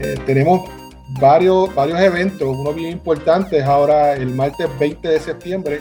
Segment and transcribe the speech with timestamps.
[0.00, 0.68] Eh, tenemos
[1.20, 5.80] varios, varios eventos, uno bien importante es ahora el martes 20 de septiembre,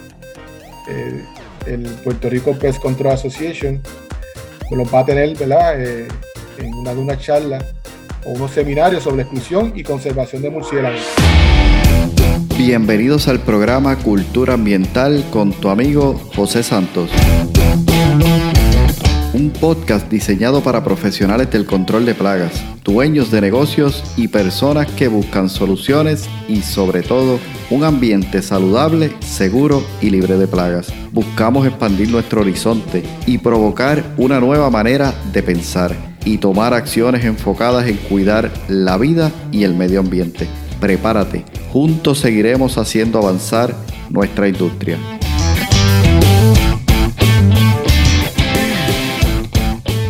[0.89, 1.23] eh,
[1.65, 3.81] el Puerto Rico Pest Control Association
[4.71, 5.35] los va a tener.
[5.41, 6.07] Eh,
[6.57, 7.59] en una, una charla
[8.25, 11.01] o unos seminarios sobre exclusión y conservación de murciélagos.
[12.57, 17.09] Bienvenidos al programa Cultura Ambiental con tu amigo José Santos.
[19.39, 25.07] Un podcast diseñado para profesionales del control de plagas, dueños de negocios y personas que
[25.07, 30.91] buscan soluciones y sobre todo un ambiente saludable, seguro y libre de plagas.
[31.13, 37.87] Buscamos expandir nuestro horizonte y provocar una nueva manera de pensar y tomar acciones enfocadas
[37.87, 40.49] en cuidar la vida y el medio ambiente.
[40.81, 43.73] Prepárate, juntos seguiremos haciendo avanzar
[44.09, 44.97] nuestra industria.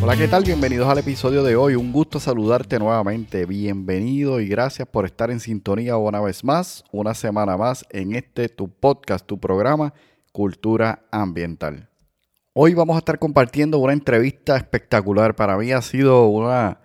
[0.09, 0.44] Hola, ¿qué tal?
[0.44, 1.76] Bienvenidos al episodio de hoy.
[1.76, 3.45] Un gusto saludarte nuevamente.
[3.45, 8.50] Bienvenido y gracias por estar en sintonía una vez más, una semana más en este
[8.50, 9.94] tu podcast, tu programa
[10.31, 11.89] Cultura Ambiental.
[12.53, 15.36] Hoy vamos a estar compartiendo una entrevista espectacular.
[15.36, 16.80] Para mí ha sido una,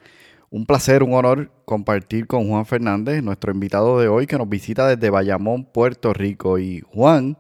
[0.51, 4.87] un placer, un honor compartir con Juan Fernández, nuestro invitado de hoy que nos visita
[4.87, 6.59] desde Bayamón, Puerto Rico.
[6.59, 7.39] Y Juan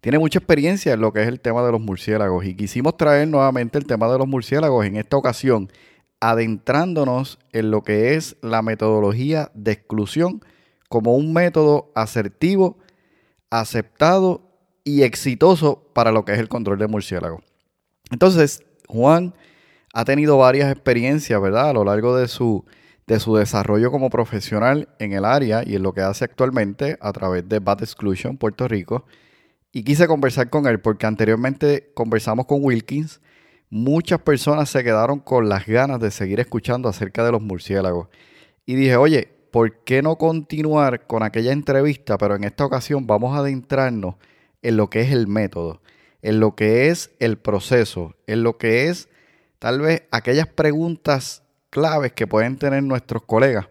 [0.00, 3.28] tiene mucha experiencia en lo que es el tema de los murciélagos y quisimos traer
[3.28, 5.70] nuevamente el tema de los murciélagos en esta ocasión,
[6.20, 10.40] adentrándonos en lo que es la metodología de exclusión
[10.88, 12.78] como un método asertivo,
[13.50, 14.42] aceptado
[14.84, 17.42] y exitoso para lo que es el control de murciélagos.
[18.10, 19.34] Entonces, Juan
[19.92, 21.70] ha tenido varias experiencias, ¿verdad?
[21.70, 22.64] A lo largo de su,
[23.06, 27.12] de su desarrollo como profesional en el área y en lo que hace actualmente a
[27.12, 29.04] través de Bat Exclusion Puerto Rico
[29.72, 33.20] y quise conversar con él porque anteriormente conversamos con Wilkins.
[33.68, 38.08] Muchas personas se quedaron con las ganas de seguir escuchando acerca de los murciélagos.
[38.64, 42.16] Y dije, oye, ¿por qué no continuar con aquella entrevista?
[42.18, 44.16] Pero en esta ocasión vamos a adentrarnos
[44.62, 45.82] en lo que es el método,
[46.22, 49.08] en lo que es el proceso, en lo que es
[49.58, 53.68] tal vez aquellas preguntas claves que pueden tener nuestros colegas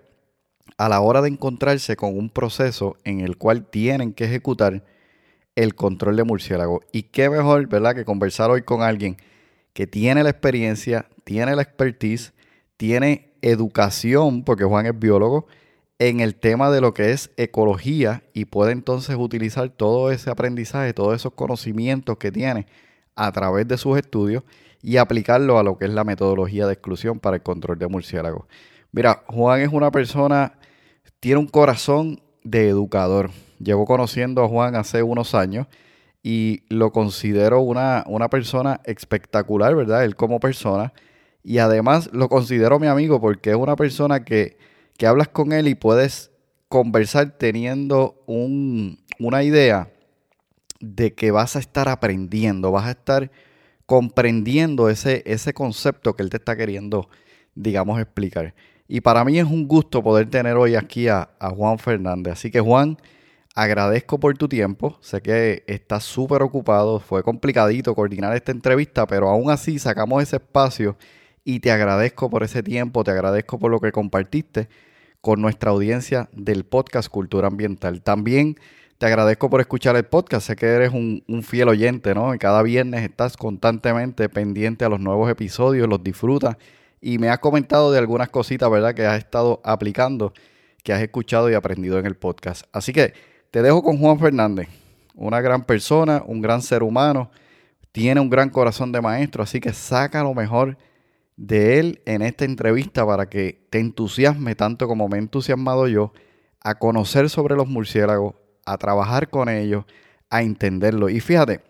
[0.77, 4.83] a la hora de encontrarse con un proceso en el cual tienen que ejecutar
[5.55, 6.81] el control de murciélago.
[6.91, 9.17] Y qué mejor, ¿verdad?, que conversar hoy con alguien
[9.73, 12.33] que tiene la experiencia, tiene la expertise,
[12.77, 15.47] tiene educación, porque Juan es biólogo,
[15.99, 20.93] en el tema de lo que es ecología y puede entonces utilizar todo ese aprendizaje,
[20.93, 22.67] todos esos conocimientos que tiene
[23.15, 24.43] a través de sus estudios
[24.81, 28.45] y aplicarlo a lo que es la metodología de exclusión para el control de murciélagos.
[28.91, 30.53] Mira, Juan es una persona,
[31.19, 33.31] tiene un corazón de educador.
[33.59, 35.67] Llevo conociendo a Juan hace unos años
[36.23, 40.03] y lo considero una, una persona espectacular, ¿verdad?
[40.03, 40.93] Él como persona.
[41.43, 44.57] Y además lo considero mi amigo porque es una persona que,
[44.97, 46.31] que hablas con él y puedes
[46.67, 49.89] conversar teniendo un, una idea
[50.79, 53.31] de que vas a estar aprendiendo, vas a estar
[53.85, 57.07] comprendiendo ese, ese concepto que él te está queriendo,
[57.53, 58.55] digamos, explicar.
[58.87, 62.33] Y para mí es un gusto poder tener hoy aquí a, a Juan Fernández.
[62.33, 62.97] Así que Juan,
[63.55, 64.97] agradezco por tu tiempo.
[65.01, 66.99] Sé que estás súper ocupado.
[66.99, 70.97] Fue complicadito coordinar esta entrevista, pero aún así sacamos ese espacio
[71.45, 74.67] y te agradezco por ese tiempo, te agradezco por lo que compartiste
[75.21, 78.01] con nuestra audiencia del podcast Cultura Ambiental.
[78.01, 78.57] También
[78.97, 80.47] te agradezco por escuchar el podcast.
[80.47, 82.35] Sé que eres un, fiel oyente, ¿no?
[82.35, 86.57] Y cada viernes estás constantemente pendiente a los nuevos episodios, los disfrutas
[87.01, 88.93] y me has comentado de algunas cositas, ¿verdad?
[88.93, 90.33] Que has estado aplicando,
[90.83, 92.65] que has escuchado y aprendido en el podcast.
[92.71, 93.13] Así que
[93.51, 94.67] te dejo con Juan Fernández,
[95.15, 97.29] una gran persona, un gran ser humano,
[97.91, 100.77] tiene un gran corazón de maestro, así que saca lo mejor
[101.37, 106.13] de él en esta entrevista para que te entusiasme tanto como me he entusiasmado yo
[106.61, 108.35] a conocer sobre los murciélagos,
[108.65, 109.85] a trabajar con ellos,
[110.29, 111.09] a entenderlo.
[111.09, 111.61] Y fíjate,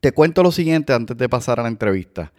[0.00, 2.32] te cuento lo siguiente antes de pasar a la entrevista.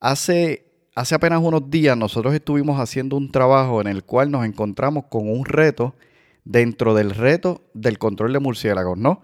[0.00, 5.06] Hace, hace apenas unos días nosotros estuvimos haciendo un trabajo en el cual nos encontramos
[5.08, 5.94] con un reto
[6.48, 9.20] dentro del reto del control de murciélagos, ¿no?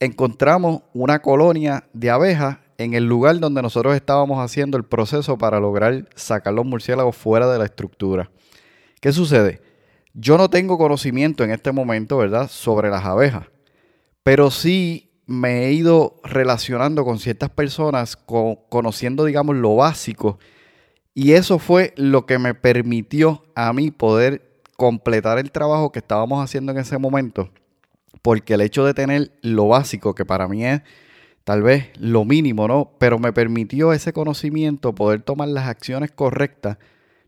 [0.00, 5.60] Encontramos una colonia de abejas en el lugar donde nosotros estábamos haciendo el proceso para
[5.60, 8.30] lograr sacar los murciélagos fuera de la estructura.
[9.00, 9.62] ¿Qué sucede?
[10.12, 13.46] Yo no tengo conocimiento en este momento, ¿verdad?, sobre las abejas,
[14.22, 20.38] pero sí me he ido relacionando con ciertas personas, conociendo, digamos, lo básico,
[21.14, 26.42] y eso fue lo que me permitió a mí poder completar el trabajo que estábamos
[26.42, 27.50] haciendo en ese momento,
[28.22, 30.82] porque el hecho de tener lo básico, que para mí es
[31.44, 32.92] tal vez lo mínimo, ¿no?
[32.98, 36.78] Pero me permitió ese conocimiento poder tomar las acciones correctas,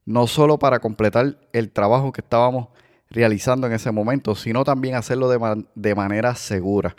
[0.04, 2.68] no solo para completar el trabajo que estábamos
[3.10, 6.94] realizando en ese momento, sino también hacerlo de, de manera segura.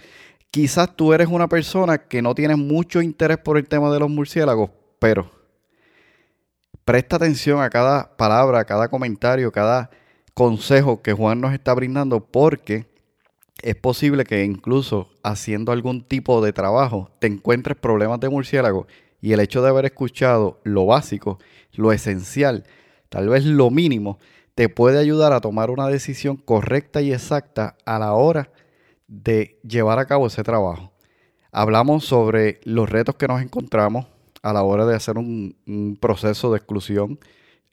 [0.52, 4.10] Quizás tú eres una persona que no tiene mucho interés por el tema de los
[4.10, 4.70] murciélagos,
[5.00, 5.30] pero
[6.86, 9.90] presta atención a cada palabra, a cada comentario, cada
[10.36, 12.86] consejo que Juan nos está brindando, porque
[13.64, 18.86] es posible que incluso haciendo algún tipo de trabajo te encuentres problemas de murciélago
[19.22, 21.40] y el hecho de haber escuchado lo básico,
[21.74, 22.66] lo esencial,
[23.10, 24.20] tal vez lo mínimo,
[24.54, 28.52] te puede ayudar a tomar una decisión correcta y exacta a la hora
[29.08, 30.92] de llevar a cabo ese trabajo.
[31.52, 34.06] Hablamos sobre los retos que nos encontramos
[34.42, 37.18] a la hora de hacer un, proceso de exclusión.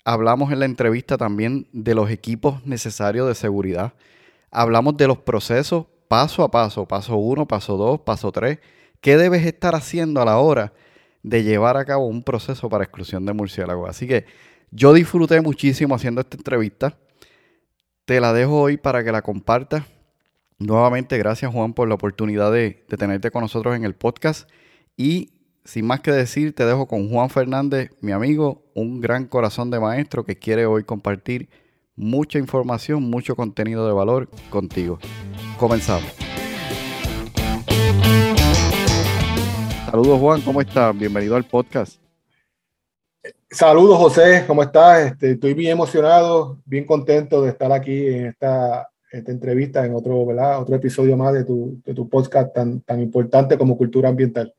[0.04, 3.94] Hablamos en la entrevista también de los equipos necesarios de seguridad.
[4.50, 8.58] Hablamos de los procesos paso a paso, paso uno, paso dos, paso tres.
[9.00, 10.72] ¿Qué debes estar haciendo a la hora
[11.22, 13.88] de llevar a cabo un proceso para exclusión de murciélagos?
[13.88, 14.26] Así que
[14.70, 16.98] yo disfruté muchísimo haciendo esta entrevista.
[18.04, 19.84] Te la dejo hoy para que la compartas
[20.62, 24.48] Nuevamente, gracias Juan por la oportunidad de, tenerte con nosotros en el podcast.
[24.96, 25.31] Y
[25.64, 29.78] sin más que decir, te dejo con Juan Fernández, mi amigo, un gran corazón de
[29.78, 31.48] maestro que quiere hoy compartir
[31.94, 34.98] mucha información, mucho contenido de valor contigo.
[35.58, 36.10] Comenzamos.
[39.90, 40.98] Saludos Juan, ¿cómo estás?
[40.98, 42.00] Bienvenido al podcast.
[43.50, 45.12] Saludos José, ¿cómo estás?
[45.12, 50.60] Este, estoy bien emocionado, bien contento de estar aquí en esta entrevista en otro, ¿verdad?
[50.60, 54.54] otro episodio más de tu, podcast tan importante como cultura ambiental.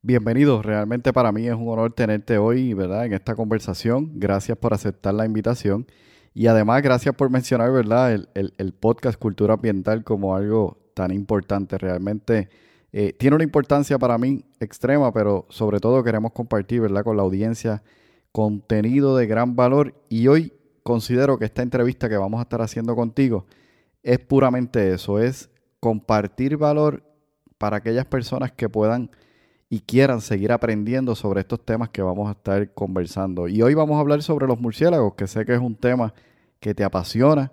[0.00, 3.06] Bienvenido, realmente para mí es un honor tenerte hoy, ¿verdad?
[3.06, 4.12] En esta conversación.
[4.14, 5.88] Gracias por aceptar la invitación.
[6.34, 8.12] Y además, gracias por mencionar, ¿verdad?
[8.12, 11.78] El, el, podcast Cultura Ambiental como algo tan importante.
[11.78, 12.48] Realmente
[12.92, 17.02] eh, tiene una importancia para mí extrema, pero sobre todo queremos compartir, ¿verdad?
[17.02, 17.82] Con la audiencia
[18.30, 19.94] contenido de gran valor.
[20.08, 20.52] Y hoy
[20.84, 23.46] considero que esta entrevista que vamos a estar haciendo contigo
[24.04, 25.50] es puramente eso, es
[25.80, 27.02] compartir valor
[27.58, 29.10] para aquellas personas que puedan
[29.70, 33.48] y quieran seguir aprendiendo sobre estos temas que vamos a estar conversando.
[33.48, 36.14] Y hoy vamos a hablar sobre los murciélagos, que sé que es un tema
[36.58, 37.52] que te apasiona,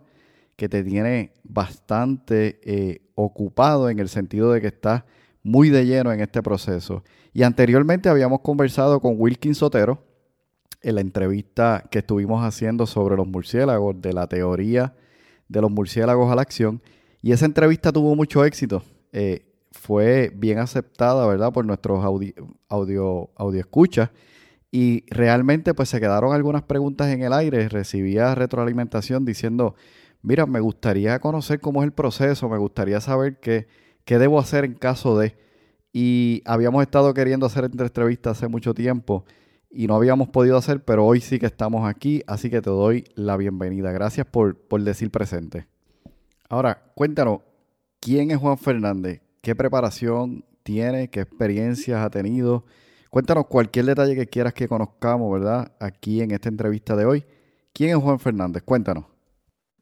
[0.56, 5.04] que te tiene bastante eh, ocupado en el sentido de que estás
[5.44, 7.04] muy de lleno en este proceso.
[7.34, 10.02] Y anteriormente habíamos conversado con Wilkin Sotero
[10.82, 14.96] en la entrevista que estuvimos haciendo sobre los murciélagos, de la teoría
[15.48, 16.82] de los murciélagos a la acción.
[17.22, 18.84] Y esa entrevista tuvo mucho éxito.
[19.12, 21.52] Eh, fue bien aceptada, ¿verdad?
[21.52, 23.30] Por nuestros audio,
[23.60, 24.10] escuchas.
[24.72, 27.70] Y realmente pues se quedaron algunas preguntas en el aire.
[27.70, 29.76] Recibía retroalimentación diciendo,
[30.22, 33.68] mira, me gustaría conocer cómo es el proceso, me gustaría saber qué,
[34.06, 35.36] qué debo hacer en caso de...
[35.94, 39.24] Y habíamos estado queriendo hacer esta entrevista hace mucho tiempo
[39.70, 43.06] y no habíamos podido hacer, pero hoy sí que estamos aquí, así que te doy
[43.16, 43.92] la bienvenida.
[43.92, 45.68] Gracias por, por decir presente.
[46.50, 47.42] Ahora, cuéntanos,
[48.00, 49.25] ¿quién es Juan Fernández?
[49.46, 51.12] ¿Qué preparación tiene?
[51.12, 52.66] ¿Qué experiencias ha tenido?
[53.12, 55.72] Cuéntanos cualquier detalle que quieras que conozcamos, ¿verdad?
[55.80, 57.24] Aquí en esta entrevista de hoy.
[57.72, 58.64] ¿Quién es Juan Fernández?
[58.64, 59.06] Cuéntanos.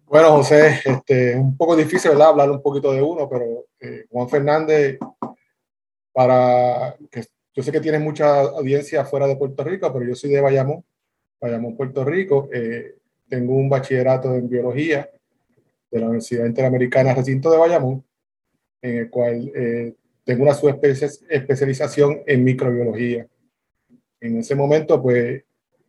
[0.06, 2.28] Bueno, José, este, es un poco difícil, ¿verdad?
[2.28, 5.00] Hablar un poquito de uno, pero eh, Juan Fernández,
[6.12, 7.24] para que
[7.54, 10.84] yo sé que tienes mucha audiencia fuera de Puerto Rico, pero yo soy de Bayamón,
[11.40, 12.50] Bayamón, Puerto Rico.
[12.52, 12.98] Eh,
[13.30, 15.10] tengo un bachillerato en biología
[15.90, 18.04] de la Universidad Interamericana Recinto de Bayamón,
[18.84, 23.26] en el cual eh, tengo una subespecialización en microbiología.
[24.22, 25.44] En ese momento, pues,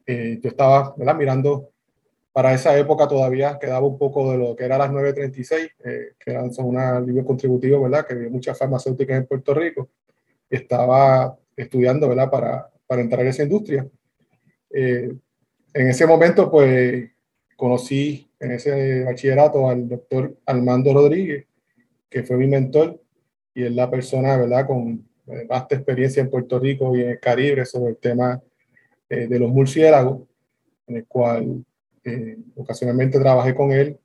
[0.07, 1.71] eh, yo estaba mirando
[2.33, 5.71] para esa época todavía quedaba un poco de lo que era las 936,
[6.19, 8.05] que eran, un alivio contributivo, ¿verdad?
[8.05, 9.91] Que había muchas farmacéuticas en Puerto Rico.
[10.51, 12.29] Estaba estudiando, ¿verdad?
[12.29, 13.87] Para, para entrar en esa industria.
[14.71, 15.15] Eh,
[15.73, 17.09] en ese momento, pues,
[17.57, 21.47] conocí en ese bachillerato al doctor Armando Rodríguez,
[22.09, 23.01] que fue mi mentor
[23.55, 27.21] y es la persona, ¿verdad?, con eh, vasta experiencia en Puerto Rico y en el
[27.21, 28.41] Caribe sobre el tema
[29.09, 30.23] eh, de los murciélagos,
[30.87, 31.65] en el cual
[32.57, 33.99] ocasionalmente trabajé con él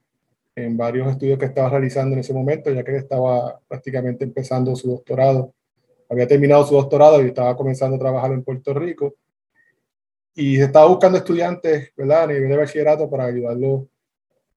[0.56, 4.74] en varios estudios que estaba realizando en ese momento, ya que él estaba prácticamente empezando
[4.74, 5.53] su doctorado
[6.10, 9.15] había terminado su doctorado y estaba comenzando a trabajar en Puerto Rico.
[10.34, 12.24] Y estaba buscando estudiantes, ¿verdad?
[12.24, 13.88] A nivel de bachillerato para ayudarlo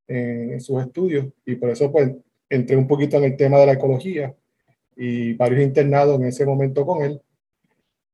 [0.08, 1.26] en, sus estudios.
[1.44, 2.11] Y por eso, pues,
[2.54, 4.35] entré un poquito en el tema de la ecología
[4.97, 7.21] y varios internados en ese momento con él.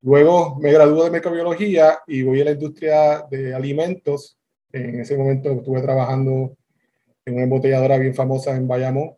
[0.03, 4.39] Luego me gradué de microbiología y voy a la industria de alimentos.
[4.73, 6.57] En ese momento estuve trabajando
[7.25, 9.17] en una embotelladora bien famosa en Bayamón,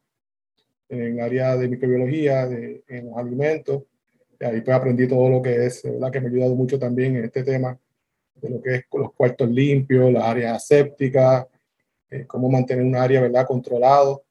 [0.89, 3.83] en área de microbiología, de, en los alimentos
[4.47, 6.11] ahí pues aprendí todo lo que es, ¿verdad?
[6.11, 7.79] Que me ha ayudado mucho también en este tema
[8.37, 11.47] de lo que es los cuartos limpios, las áreas asépticas,
[12.11, 13.47] eh, cómo mantener un área ¿verdad?
[13.47, 14.25] controlado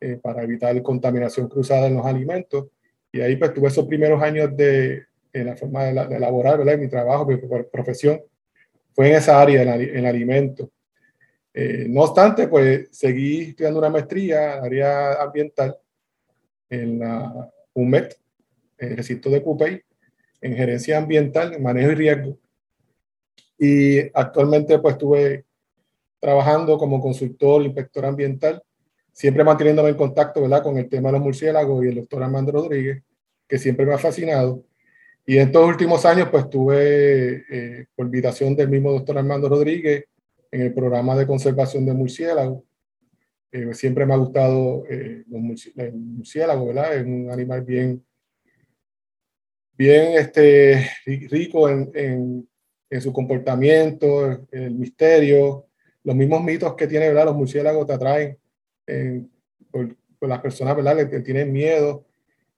[0.00, 2.66] eh, para evitar contaminación cruzada en los alimentos.
[3.10, 6.78] Y ahí pues tuve esos primeros años de, en la forma de, de elaborar, ¿verdad?
[6.78, 8.20] mi trabajo, mi profesión,
[8.98, 10.72] fue en esa área, en, el alimento.
[11.54, 15.78] Eh, no obstante, pues seguí estudiando una maestría en área ambiental
[16.68, 18.18] en la UMET,
[18.76, 19.82] el recinto de Cupey,
[20.40, 22.38] en gerencia ambiental, manejo y riesgo.
[23.58, 25.44] Y actualmente pues estuve
[26.20, 28.62] trabajando como consultor, inspector ambiental,
[29.18, 30.62] siempre manteniéndome en contacto ¿verdad?
[30.62, 33.02] con el tema de los murciélagos y el doctor Armando Rodríguez,
[33.48, 34.62] que siempre me ha fascinado.
[35.26, 40.04] Y en estos últimos años pues tuve, eh, invitación del mismo doctor Armando Rodríguez,
[40.52, 42.62] en el programa de conservación de murciélagos.
[43.50, 46.94] Eh, siempre me ha gustado eh, el murciélago, ¿verdad?
[46.94, 48.04] Es un animal bien
[49.76, 50.90] bien este,
[51.28, 52.48] rico en, en,
[52.88, 55.66] en, su comportamiento, el misterio,
[56.04, 57.26] los mismos mitos que tiene, ¿verdad?
[57.26, 58.38] Los murciélagos te atraen
[59.70, 59.96] por,
[60.28, 61.08] las personas, ¿verdad?
[61.08, 62.04] Que tienen miedo.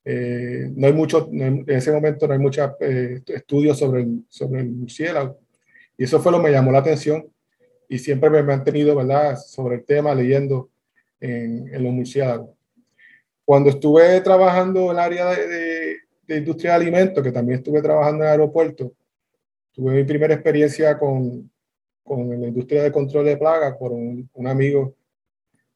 [0.04, 4.60] Eh, no hay mucho, en ese momento no hay muchos eh, estudios sobre el, sobre
[4.60, 5.38] el murciélago.
[5.98, 7.26] Y eso fue lo que me llamó la atención.
[7.88, 9.36] Y siempre me he mantenido, ¿verdad?
[9.36, 10.70] Sobre el tema, leyendo
[11.20, 12.50] en, en los murciélagos.
[13.44, 15.96] Cuando estuve trabajando en el área de
[16.30, 18.92] de industria de alimentos, que también estuve trabajando en el aeropuerto,
[19.72, 21.50] tuve mi primera experiencia con,
[22.04, 24.94] con la industria de control de plagas por un, un amigo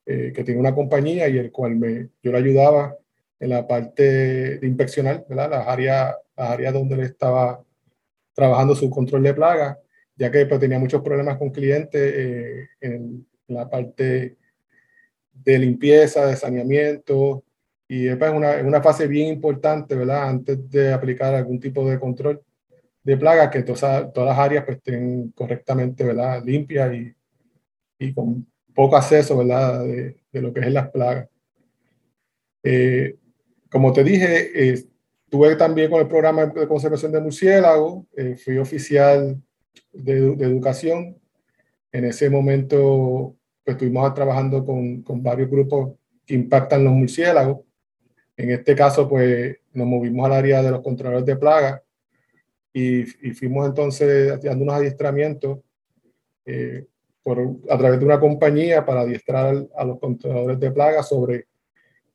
[0.07, 2.97] eh, que tiene una compañía y el cual me, yo le ayudaba
[3.41, 5.51] en la parte de inspeccionar, ¿verdad?
[5.51, 7.63] Las áreas, las áreas donde él estaba
[8.35, 9.79] trabajando su control de plagas,
[10.17, 14.37] ya que pues, tenía muchos problemas con clientes eh, en la parte
[15.33, 17.45] de limpieza, de saneamiento,
[17.89, 20.29] y es una, una, fase bien importante, ¿verdad?
[20.29, 22.43] Antes de aplicar algún tipo de control
[23.03, 26.43] de plagas, que todas, todas las áreas pues, estén correctamente, ¿verdad?
[26.45, 27.15] Limpias y,
[27.99, 29.85] y con poco acceso, ¿verdad?
[29.85, 31.29] De, de, lo que es las plagas.
[32.63, 33.17] Eh,
[33.71, 39.41] como te dije, estuve también con el programa de conservación de murciélagos, eh, fui oficial
[39.93, 41.19] de, educación.
[41.93, 47.61] En ese momento, pues estuvimos trabajando con, varios grupos que impactan los murciélagos.
[48.37, 51.81] En este caso, pues nos movimos al área de los controladores de plagas
[52.73, 55.61] y, y fuimos entonces haciendo unos adiestramientos
[56.47, 56.87] eh,
[57.25, 61.47] por, a través de una compañía para adiestrar a los controladores de plagas sobre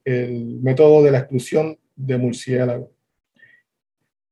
[0.05, 2.89] el método de la exclusión de murciélagos.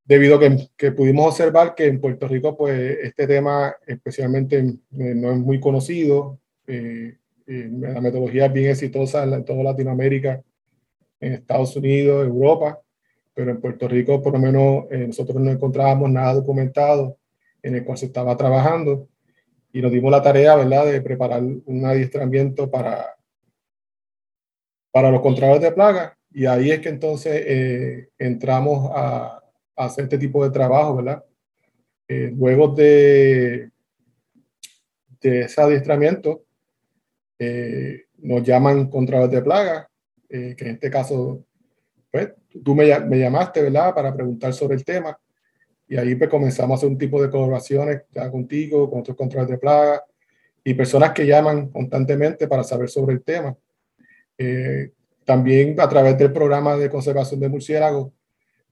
[0.06, 4.76] Debido a que, que, pudimos observar que en Puerto Rico, pues este tema especialmente eh,
[4.90, 10.42] no es muy conocido, eh, eh, la metodología es bien exitosa en, en toda Latinoamérica
[11.20, 12.80] en Estados Unidos, Europa,
[13.34, 17.18] pero en Puerto Rico por lo menos eh, nosotros no encontrábamos nada documentado
[17.62, 19.08] en el cual se estaba trabajando
[19.78, 23.16] y nos dimos la tarea, ¿verdad?, de preparar un adiestramiento para,
[24.92, 29.40] para los controladores de plagas y ahí es que entonces eh, entramos a,
[29.76, 31.24] hacer este tipo de trabajo, ¿verdad?
[32.08, 33.70] Eh, luego de,
[35.22, 36.44] de ese adiestramiento,
[37.38, 39.86] eh, nos llaman controladores de plagas
[40.28, 41.46] que en este caso,
[42.10, 45.16] pues, tú me, me, llamaste, ¿verdad?, para preguntar sobre el tema.
[45.88, 49.50] Y ahí pues comenzamos a hacer un tipo de colaboraciones ya contigo, con otros controles
[49.50, 50.02] de plagas
[50.64, 53.56] y personas que llaman constantemente para saber sobre el tema.
[54.38, 54.92] Eh,
[55.24, 58.12] también a través del programa de conservación de murciélagos,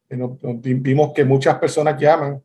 [0.09, 2.41] eh, nos, nos vimos que muchas personas llaman,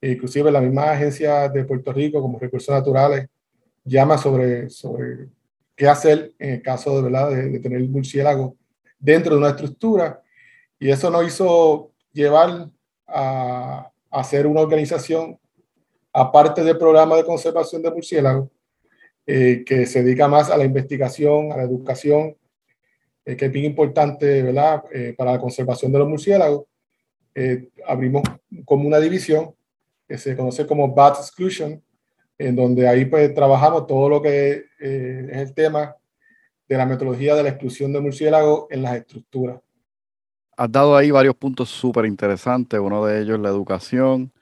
[0.00, 3.28] inclusive la misma agencia de Puerto Rico como Recursos Naturales,
[3.84, 5.28] llama sobre, sobre
[5.76, 7.30] qué hacer en el caso de, ¿verdad?
[7.30, 8.56] de, tener el murciélago
[8.98, 10.22] dentro de una estructura.
[10.78, 12.70] Y eso nos hizo llevar
[13.14, 15.38] a, hacer una organización,
[16.12, 18.48] aparte del programa de conservación de murciélagos,
[19.26, 22.36] eh, que se dedica más a la investigación, a la educación,
[23.24, 24.84] eh, que es bien importante ¿verdad?
[24.92, 26.66] Eh, para la conservación de los murciélagos.
[27.84, 28.22] Abrimos
[28.64, 29.56] como una división
[30.06, 31.82] que se conoce como Bat Exclusion,
[32.38, 35.96] en donde ahí pues trabajamos todo lo que es el tema
[36.68, 39.60] de la metodología de la exclusión de murciélagos en las estructuras.
[40.56, 44.32] Has dado ahí varios puntos súper interesantes, uno de ellos la educación.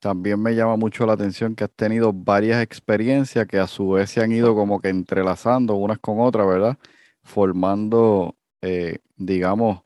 [0.00, 4.10] También me llama mucho la atención que has tenido varias experiencias que a su vez
[4.10, 6.78] se han ido como que entrelazando unas con otras, ¿verdad?
[7.22, 9.82] Formando, eh, digamos,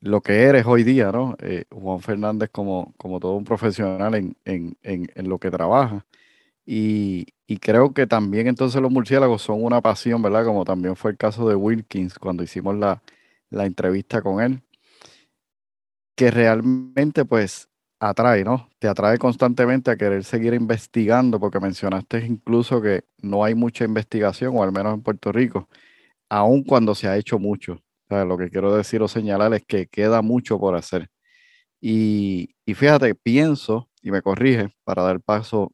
[0.00, 1.36] lo que eres hoy día, ¿no?
[1.40, 6.06] Eh, Juan Fernández como, como todo un profesional en, en, en, en lo que trabaja.
[6.66, 10.44] Y, y, creo que también entonces los murciélagos son una pasión, ¿verdad?
[10.46, 13.02] Como también fue el caso de Wilkins cuando hicimos la,
[13.50, 14.62] la entrevista con él.
[16.16, 17.68] Que realmente pues
[17.98, 18.68] atrae, ¿no?
[18.78, 24.56] Te atrae constantemente a querer seguir investigando, porque mencionaste incluso que no hay mucha investigación,
[24.56, 25.68] o al menos en Puerto Rico,
[26.30, 27.80] aun cuando se ha hecho mucho.
[28.10, 31.08] lo que quiero decir o señalar es que queda mucho por hacer.
[31.80, 35.72] Y, y fíjate, pienso, y me corrige para dar paso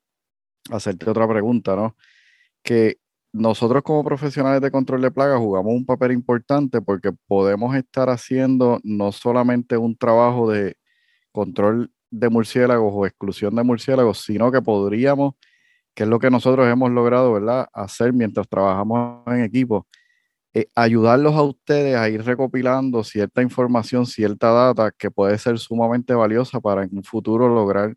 [0.71, 1.97] a hacerte otra pregunta, ¿no?
[2.65, 2.99] Que
[3.33, 8.81] nosotros como profesionales de control de plagas jugamos un papel importante porque podemos estar haciendo
[8.83, 10.77] no solamente un trabajo de
[11.33, 15.35] control de murciélagos o exclusión de murciélagos, sino que podríamos,
[15.95, 19.87] que es lo que nosotros hemos logrado, ¿verdad?, hacer mientras trabajamos en equipo,
[20.55, 26.15] eh, ayudarlos a ustedes a ir recopilando cierta información, cierta data que puede ser sumamente
[26.15, 27.95] valiosa para en un futuro lograr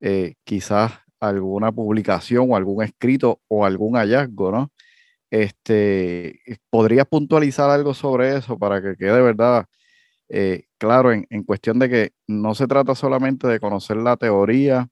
[0.00, 4.72] eh, quizás alguna publicación o algún escrito o algún hallazgo, ¿no?
[5.30, 9.66] Este, ¿Podrías puntualizar algo sobre eso para que quede verdad
[10.28, 14.88] eh, claro en, en, cuestión de que no se trata solamente de conocer la teoría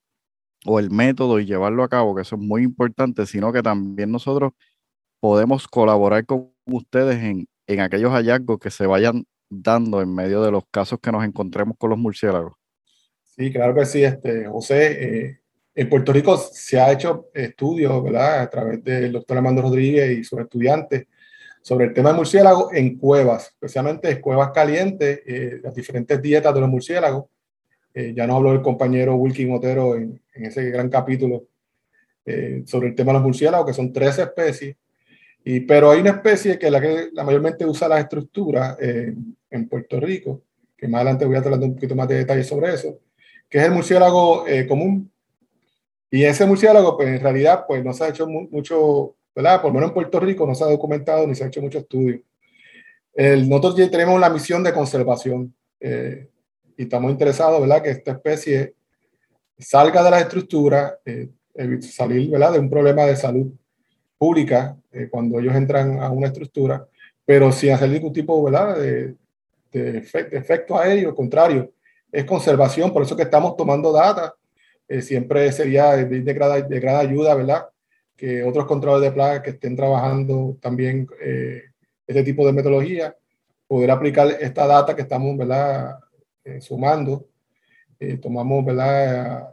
[0.64, 4.10] o el método y llevarlo a cabo, que eso es muy importante, sino que también
[4.10, 4.52] nosotros
[5.20, 10.50] podemos colaborar con ustedes en, en aquellos hallazgos que se vayan dando en medio de
[10.50, 12.54] los casos que nos encontremos con los murciélagos.
[13.24, 15.04] Sí, claro que sí, este, José.
[15.04, 15.40] Eh,
[15.78, 18.40] en Puerto Rico se ha hecho estudios, ¿verdad?
[18.40, 21.06] A través del doctor Armando Rodríguez y sus estudiantes
[21.62, 26.60] sobre el tema de murciélagos en cuevas, especialmente cuevas calientes, eh, las diferentes dietas de
[26.60, 27.26] los murciélagos.
[27.94, 31.44] Eh, ya nos habló el compañero Wilkin Otero en, en ese gran capítulo
[32.26, 34.74] eh, sobre el tema de los murciélagos, que son tres especies.
[35.44, 39.68] Y, pero hay una especie que es la que la mayormente usa las estructuras en
[39.68, 40.42] Puerto Rico,
[40.76, 42.98] que más adelante voy a estar un poquito más de detalles sobre eso,
[43.48, 45.08] que es el murciélago común,
[46.10, 49.60] y ese murciélago, pues en realidad, pues no se ha hecho mucho, ¿verdad?
[49.60, 51.78] Por lo menos en Puerto Rico no se ha documentado ni se ha hecho mucho
[51.78, 52.22] estudio.
[53.12, 56.28] El, nosotros tenemos la misión de conservación eh,
[56.76, 57.82] y estamos interesados, ¿verdad?
[57.82, 58.74] Que esta especie
[59.58, 61.28] salga de la estructura, eh,
[61.82, 62.52] salir, ¿verdad?
[62.52, 63.52] De un problema de salud
[64.16, 66.86] pública eh, cuando ellos entran a una estructura,
[67.24, 68.78] pero sin hacer ningún tipo, ¿verdad?
[68.78, 69.14] De,
[69.72, 71.70] de, efecto, de efecto a ello, al contrario,
[72.10, 74.34] es conservación, por eso que estamos tomando data
[74.88, 77.68] eh, siempre sería de, gran, de, gran, ayuda, ¿verdad?
[78.16, 81.62] Que otros controles de plagas que estén trabajando también eh,
[82.06, 83.14] este tipo de metodología,
[83.66, 85.98] poder aplicar esta data que estamos, ¿verdad?
[86.44, 87.28] Eh, sumando.
[88.22, 89.52] Tomamos, ¿verdad?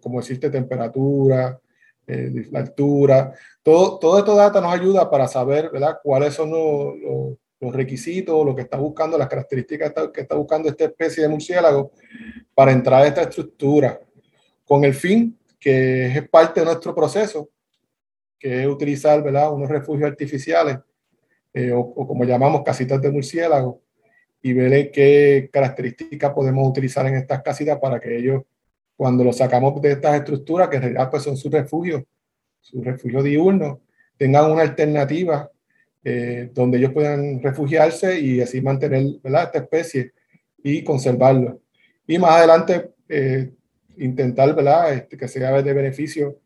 [0.00, 1.60] como decirte, temperatura,
[2.06, 5.98] la altura, todo, todo esta data nos ayuda para saber, ¿verdad?
[6.00, 10.68] Cuáles son los, los, los requisitos, lo que está buscando, las características que está buscando
[10.68, 11.90] esta especie de murciélago
[12.54, 14.00] para entrar a esta estructura
[14.72, 17.50] con el fin que es parte de nuestro proceso,
[18.38, 19.52] que es utilizar ¿verdad?
[19.52, 20.78] unos refugios artificiales
[21.52, 23.82] eh, o, como llamamos casitas de murciélago
[24.40, 28.44] y ver qué características podemos utilizar en estas casitas para que ellos,
[28.96, 32.04] cuando los sacamos de estas estructuras, que en realidad pues, son sus refugios,
[32.62, 33.82] su refugio diurno,
[34.16, 35.50] tengan una alternativa
[36.02, 39.42] eh, donde ellos puedan refugiarse y así mantener ¿verdad?
[39.44, 40.12] esta especie
[40.64, 41.60] y conservarlo.
[42.06, 43.52] Y más adelante eh,
[43.98, 44.92] intentar ¿verdad?
[44.94, 46.38] Este, que sea de beneficio,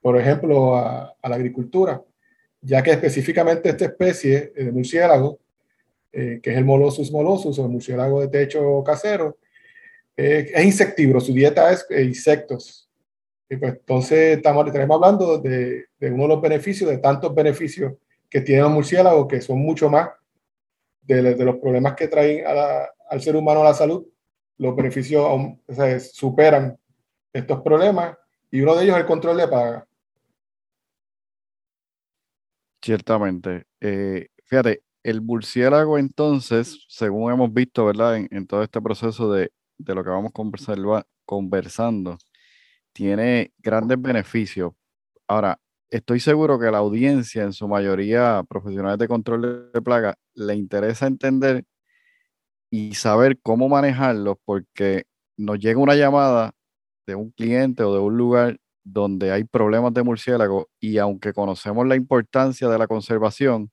[0.00, 2.02] por ejemplo, a, la agricultura,
[2.60, 5.38] ya que específicamente esta especie de murciélago,
[6.12, 9.38] eh, que es el Molossus molossus o el murciélago de techo casero,
[10.16, 12.88] eh, es insectívoro, su dieta es eh, insectos.
[13.48, 17.94] Y pues entonces estamos, estaremos hablando de, de, uno de los beneficios, de tantos beneficios
[18.28, 20.10] que tienen los murciélagos, que son mucho más
[21.02, 24.06] de, de los problemas que traen a la, al ser humano a la salud,
[24.56, 26.78] los beneficios o sea, superan
[27.32, 28.16] estos problemas
[28.50, 29.86] y uno de ellos es el control de paga.
[32.82, 33.64] Ciertamente.
[33.80, 38.16] Eh, fíjate, el murciélago entonces, según hemos visto, ¿verdad?
[38.16, 40.32] En, todo este proceso de, de, lo que vamos
[41.24, 42.18] conversando,
[42.92, 44.72] tiene grandes beneficios.
[45.26, 45.58] Ahora,
[45.90, 51.06] estoy seguro que la audiencia, en su mayoría profesionales de control de plaga, le interesa
[51.06, 51.64] entender
[52.70, 55.04] y saber cómo manejarlos porque
[55.36, 56.52] nos llega una llamada
[57.06, 61.86] de un cliente o de un lugar donde hay problemas de murciélago y aunque conocemos
[61.86, 63.70] la importancia de la conservación,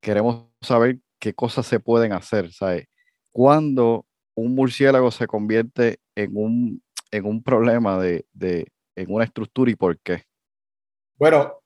[0.00, 2.86] queremos saber qué cosas se pueden hacer, ¿sabes?
[3.32, 9.70] Cuando un murciélago se convierte en un, en un problema de, de, en una estructura
[9.70, 10.24] y por qué.
[11.16, 11.60] Bueno,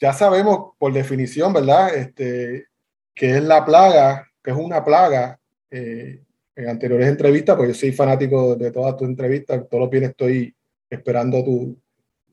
[0.00, 1.94] ya sabemos por definición, ¿verdad?
[1.94, 2.66] Este,
[3.14, 5.38] que es la plaga, que es una plaga
[5.70, 10.10] eh, en anteriores entrevistas, pues yo soy fanático de todas tus entrevistas, todos los días
[10.10, 10.54] estoy
[10.90, 11.78] esperando tu,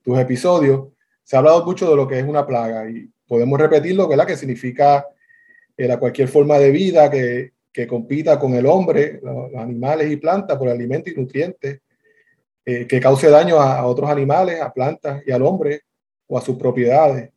[0.01, 0.89] tus episodios.
[1.23, 4.27] Se ha hablado mucho de lo que es una plaga y podemos repetirlo, ¿verdad?
[4.27, 5.05] Que significa
[5.77, 10.57] era cualquier forma de vida que, que compita con el hombre, los, animales y plantas
[10.57, 11.79] por alimento y nutrientes,
[12.65, 15.83] eh, que cause daño a, otros animales, a plantas y al hombre
[16.27, 17.29] o a sus propiedades,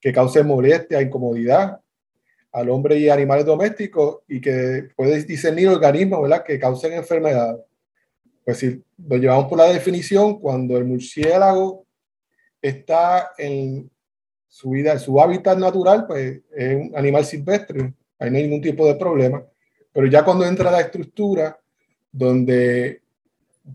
[0.00, 1.78] que cause molestia, incomodidad
[2.52, 6.44] al hombre y animales domésticos y que puede discernir organismos ¿verdad?
[6.44, 7.64] que causen enfermedades.
[8.44, 11.86] Pues si lo llevamos por la definición, cuando el murciélago
[12.60, 13.90] está en
[14.48, 18.60] su vida, en su hábitat natural, pues es un animal silvestre, ahí no hay ningún
[18.60, 19.42] tipo de problema.
[19.92, 21.58] Pero ya cuando entra la estructura,
[22.10, 23.00] donde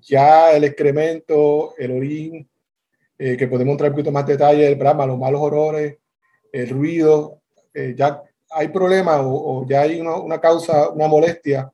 [0.02, 2.48] ya el excremento, el orín,
[3.18, 5.98] eh, que podemos entrar un poquito más detalle, el brama, los malos olores,
[6.52, 7.42] el ruido,
[7.74, 11.72] eh, ya hay problemas o, ya hay una, causa, una molestia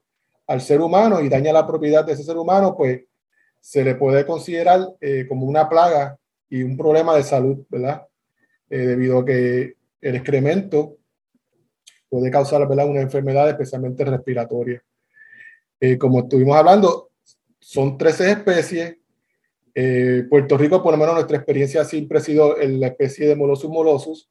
[0.48, 3.02] al ser humano y daña la propiedad de ese ser humano, pues
[3.60, 6.18] se le puede considerar eh, como una plaga
[6.50, 8.08] y un problema de salud, ¿verdad?
[8.70, 10.98] debido a que el excremento
[12.10, 12.88] puede causar ¿verdad?
[12.88, 14.84] una enfermedad especialmente respiratoria.
[16.00, 17.12] como estuvimos hablando,
[17.64, 18.98] son 13 especies.
[19.74, 23.36] Eh, Puerto Rico, por lo menos nuestra experiencia siempre ha sido en la especie de
[23.36, 24.30] Molossus molosus,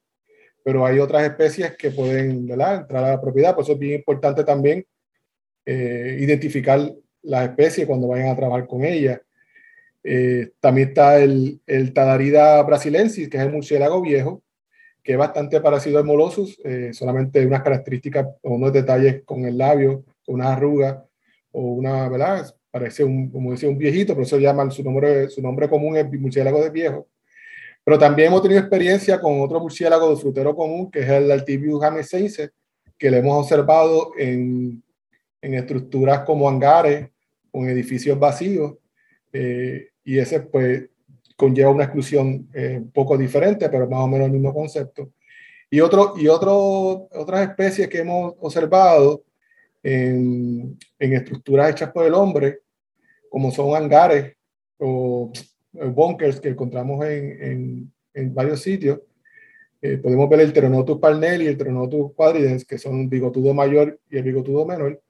[0.63, 4.43] pero hay otras especies que pueden entrar a la propiedad, por eso es bien importante
[4.43, 4.85] también
[5.65, 6.79] eh, identificar
[7.21, 9.21] las especies cuando vayan a trabajar con ellas.
[10.03, 14.41] Eh, también está el, el Tadarida brasilensis, que es el murciélago viejo,
[15.01, 16.61] que es bastante parecido al Molossus,
[16.93, 21.05] solamente unas características o unos detalles con el labio, con una arruga
[21.51, 22.55] o una, ¿verdad?
[22.73, 26.11] parece un, como decía, un viejito, por eso llaman su nombre, su nombre común es
[26.11, 27.07] murciélago de viejo.
[27.83, 31.81] Pero también hemos tenido experiencia con otro murciélago de frutero común, que es el Altibius
[31.81, 32.51] jamesense,
[32.97, 34.81] que lo hemos observado en,
[35.41, 37.09] en estructuras como hangares,
[37.51, 38.75] con edificios vacíos,
[39.33, 40.89] eh, y ese pues
[41.35, 45.11] conlleva una exclusión eh, un poco diferente, pero más o menos el mismo concepto.
[45.69, 49.23] Y, otro, y otro, otras especies que hemos observado
[49.81, 52.59] en, en estructuras hechas por el hombre,
[53.29, 54.35] como son hangares
[54.77, 55.31] o
[55.73, 58.99] bunkers que encontramos en, en, varios sitios.
[59.81, 64.17] Eh, podemos ver el Pteronotus parnelli y el Pteronotus quadridens, que son bigotudo mayor y
[64.17, 65.01] el bigotudo menor.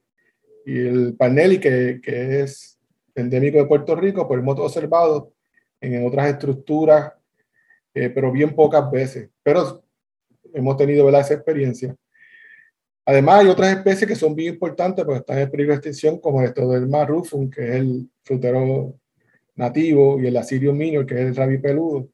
[0.65, 2.79] Y el parnelli, que, que es
[3.13, 5.33] endémico de Puerto Rico, pues hemos observado
[5.79, 7.13] en otras estructuras,
[7.93, 9.29] eh, pero bien pocas veces.
[9.43, 9.83] Pero
[10.53, 11.21] hemos tenido ¿verdad?
[11.21, 11.95] esa experiencia.
[13.05, 16.41] Además, hay otras especies que son bien importantes porque están en peligro de extinción, como
[16.41, 18.97] el Mar rufum, que es el frutero
[19.55, 22.09] nativo, y el Asirio minor, que es el rabi peludo,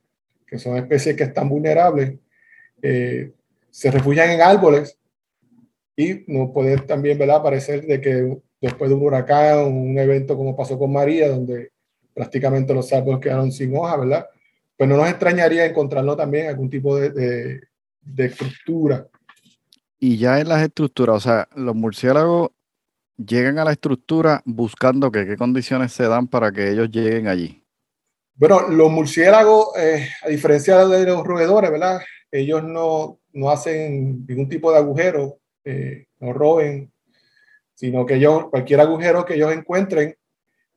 [0.45, 2.17] que son especies que están vulnerables.
[2.81, 3.31] Eh,
[3.69, 4.97] se refugian en árboles
[5.95, 7.43] y no puede también ¿verdad?
[7.43, 11.71] parecer de que después de un huracán, un evento como pasó con María, donde
[12.13, 14.27] prácticamente los árboles quedaron sin hoja, ¿verdad?
[14.77, 17.61] Pues no nos extrañaría encontrarlo también algún tipo de, de,
[18.01, 19.07] de estructura
[19.99, 22.51] y ya en las estructuras, o sea, los murciélagos
[23.25, 27.63] llegan a la estructura buscando que, qué condiciones se dan para que ellos lleguen allí.
[28.35, 31.99] Bueno, los murciélagos, eh, a diferencia de los roedores, ¿verdad?
[32.31, 36.91] Ellos no, no hacen ningún tipo de agujero, eh, no roben,
[37.73, 40.15] sino que ellos, cualquier agujero que ellos encuentren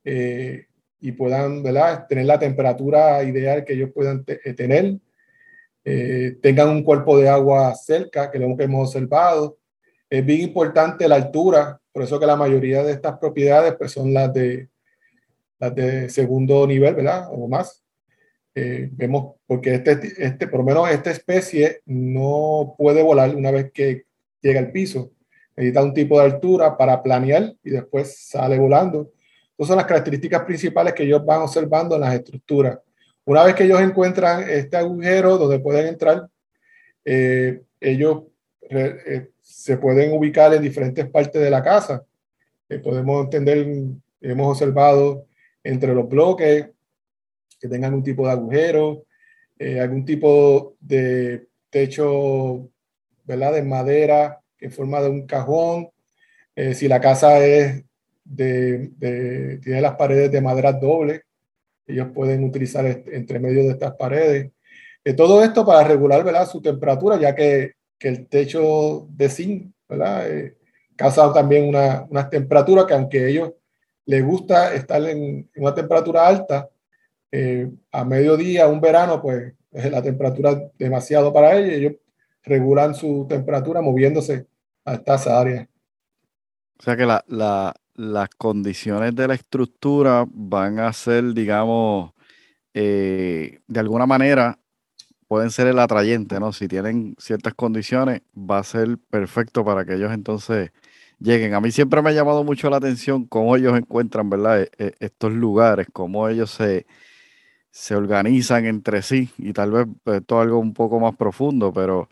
[0.05, 0.66] eh,
[1.00, 2.07] y puedan, ¿verdad?
[2.09, 4.98] Tener la temperatura ideal que ellos puedan tener,
[5.85, 9.59] eh, tengan un cuerpo de agua cerca, que lo que hemos observado.
[10.09, 14.12] Es bien importante la altura, por eso que la mayoría de estas propiedades pues, son
[14.12, 14.68] las de,
[15.59, 17.28] las de segundo nivel, ¿verdad?
[17.31, 17.83] O más.
[18.55, 23.70] Eh, vemos, porque este, este, por lo menos esta especie no puede volar una vez
[23.72, 24.05] que
[24.40, 25.12] llega al piso.
[25.57, 29.11] Necesita un tipo de altura para planear y después sale volando.
[29.57, 32.78] Esas son las características principales que ellos van observando en las estructuras.
[33.24, 36.28] Una vez que ellos encuentran este agujero donde pueden entrar,
[37.05, 38.24] eh, ellos
[38.78, 42.04] eh, se pueden ubicar en diferentes partes de la casa.
[42.68, 43.66] Eh, podemos entender,
[44.20, 45.26] hemos observado
[45.62, 46.68] entre los bloques
[47.61, 49.04] que tengan un tipo de agujero,
[49.80, 52.68] algún tipo de techo,
[53.24, 53.52] ¿verdad?
[53.52, 55.90] De madera en forma de un cajón.
[56.74, 57.85] si la casa es
[58.24, 61.22] de, de, tiene las paredes de madera doble,
[61.87, 64.50] ellos pueden utilizar entre medio de estas paredes.
[65.04, 66.48] Eh, todo esto para regular ¿verdad?
[66.48, 70.28] su temperatura, ya que, que el techo de zinc ¿verdad?
[70.28, 70.58] Eh,
[70.96, 73.52] causa también una, una, temperatura que aunque a ellos
[74.06, 76.68] les gusta estar en, una temperatura alta,
[77.30, 81.72] eh, a mediodía, un verano, pues la temperatura demasiado para ellos.
[81.72, 81.92] Ellos
[82.42, 84.48] regulan su temperatura moviéndose
[84.84, 85.68] a estas áreas.
[86.80, 92.10] O sea que la, la, las condiciones de la estructura van a ser, digamos,
[92.74, 94.58] eh, de alguna manera
[95.33, 96.53] pueden ser el atrayente, ¿no?
[96.53, 100.73] Si tienen ciertas condiciones, va a ser perfecto para que ellos entonces
[101.21, 101.55] lleguen.
[101.55, 104.61] A mí siempre me ha llamado mucho la atención cómo ellos encuentran, ¿verdad?
[104.61, 106.85] E, e, estos lugares, cómo ellos se,
[107.71, 112.11] se organizan entre sí y tal vez esto es algo un poco más profundo, pero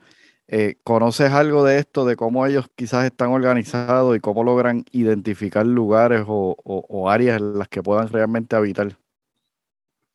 [0.49, 5.67] eh, ¿conoces algo de esto, de cómo ellos quizás están organizados y cómo logran identificar
[5.67, 8.97] lugares o, áreas en las que puedan realmente habitar?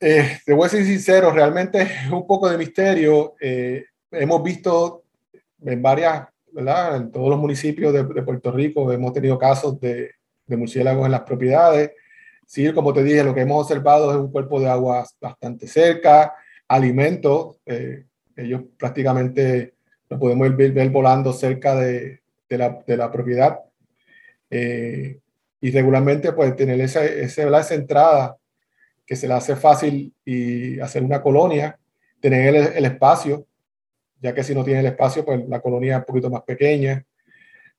[0.07, 3.33] Eh, te voy a ser sincero, realmente es un poco de misterio.
[3.41, 5.01] Eh, hemos visto
[5.63, 6.97] en varias, ¿verdad?
[6.97, 10.11] En todos los municipios de, Puerto Rico hemos tenido casos de,
[10.45, 11.89] de murciélagos en las propiedades.
[12.45, 16.35] Sí, como te dije, lo que hemos observado es un cuerpo de agua bastante cerca,
[16.67, 17.57] alimentos,
[18.35, 19.73] ellos prácticamente
[20.07, 23.59] lo podemos ver, volando cerca de, de, la, de la, propiedad.
[24.51, 25.17] Eh,
[25.61, 28.37] y regularmente, pues tener esa, esa, esa, entrada
[29.05, 31.79] que se le hace fácil y hacer una colonia,
[32.19, 33.45] tener el, el, espacio,
[34.19, 37.05] ya que si no tiene el espacio, pues la colonia es un poquito más pequeña.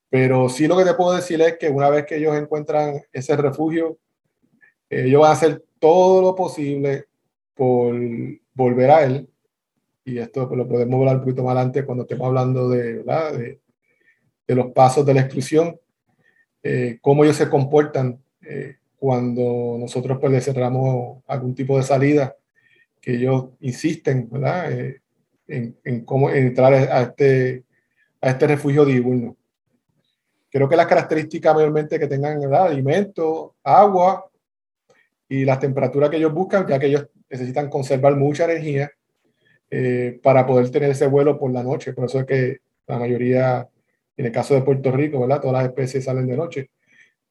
[0.08, 3.36] Pero sí lo que te puedo decir es que una vez que ellos encuentran ese
[3.36, 3.98] refugio,
[4.88, 7.06] ellos van a hacer todo lo posible
[7.54, 7.94] por
[8.54, 9.28] volver a él
[10.06, 13.60] y esto pues, lo podemos hablar un poquito más adelante cuando estemos hablando de, de,
[14.46, 15.78] de, los pasos de la exclusión,
[16.62, 22.34] eh, cómo ellos se comportan eh, cuando nosotros pues, les cerramos algún tipo de salida,
[23.00, 24.72] que ellos insisten ¿verdad?
[24.72, 25.00] Eh,
[25.46, 27.62] en, en, cómo entrar a este,
[28.20, 29.36] a este refugio diurno.
[30.50, 32.66] Creo que las características mayormente que tengan ¿verdad?
[32.66, 34.28] alimento, agua
[35.28, 38.90] y las temperaturas que ellos buscan, ya que ellos necesitan conservar mucha energía,
[39.70, 41.92] eh, para poder tener ese vuelo por la noche.
[41.92, 43.68] Por eso es que la mayoría,
[44.16, 45.40] en el caso de Puerto Rico, ¿verdad?
[45.40, 46.70] Todas las especies salen de noche.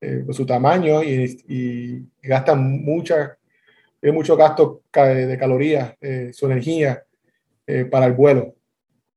[0.02, 3.38] Eh, su tamaño y, y gastan mucha,
[4.02, 7.04] mucho gasto de calorías, eh, su energía
[7.90, 8.54] para el vuelo.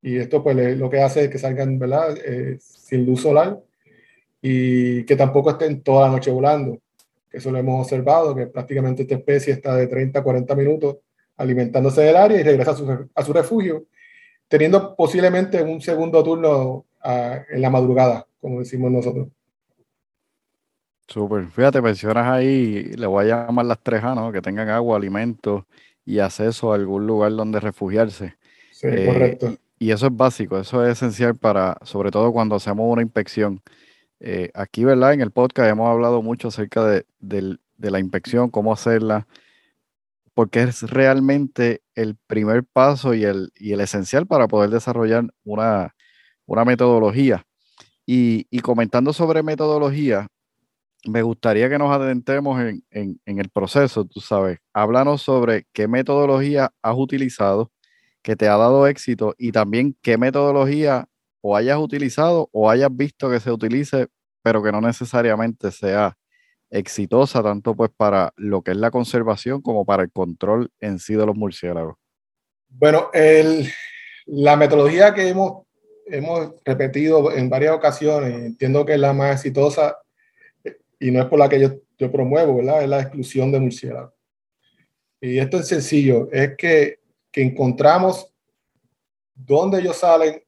[0.00, 2.16] Y esto pues lo que hace es que salgan, ¿verdad?
[2.58, 3.58] sin luz solar
[4.40, 6.78] y que tampoco estén toda la noche volando.
[7.30, 10.96] Eso lo hemos observado, que prácticamente esta especie está de 30 a 40 minutos
[11.36, 13.86] alimentándose del área y regresa a su, a su refugio,
[14.48, 19.28] teniendo posiblemente un segundo turno ah, en la madrugada, como decimos nosotros.
[21.08, 21.46] Súper.
[21.48, 24.30] Fíjate, mencionas ahí, le voy a llamar las tres A, ¿no?
[24.30, 25.64] Que tengan agua, alimentos
[26.04, 28.36] y acceso a algún lugar donde refugiarse.
[28.72, 29.56] Sí, eh, correcto.
[29.78, 33.62] Y, eso es básico, eso es esencial para, sobre todo cuando hacemos una inspección.
[34.20, 35.14] Eh, aquí, ¿verdad?
[35.14, 39.26] En el podcast hemos hablado mucho acerca de, de la inspección, cómo hacerla,
[40.34, 45.94] porque es realmente el primer paso y el, y el esencial para poder desarrollar una,
[46.46, 47.44] una metodología.
[48.06, 50.28] Y, y, comentando sobre metodología,
[51.06, 54.58] me gustaría que nos adentremos en, en, el proceso, tú sabes.
[54.72, 57.70] Háblanos sobre qué metodología has utilizado
[58.22, 61.06] que te ha dado éxito y también qué metodología
[61.40, 64.08] o hayas utilizado o hayas visto que se utilice,
[64.42, 66.16] pero que no necesariamente sea
[66.70, 71.14] exitosa tanto pues para lo que es la conservación como para el control en sí
[71.14, 71.96] de los murciélagos?
[72.68, 73.10] Bueno,
[74.26, 75.62] la metodología que hemos,
[76.06, 79.96] hemos repetido en varias ocasiones, entiendo que es la más exitosa
[80.98, 82.82] y no es por la que yo, yo promuevo, ¿verdad?
[82.82, 84.12] Es la exclusión de murciélagos.
[85.20, 88.32] Y esto es sencillo, es que, que encontramos
[89.34, 90.42] dónde ellos salen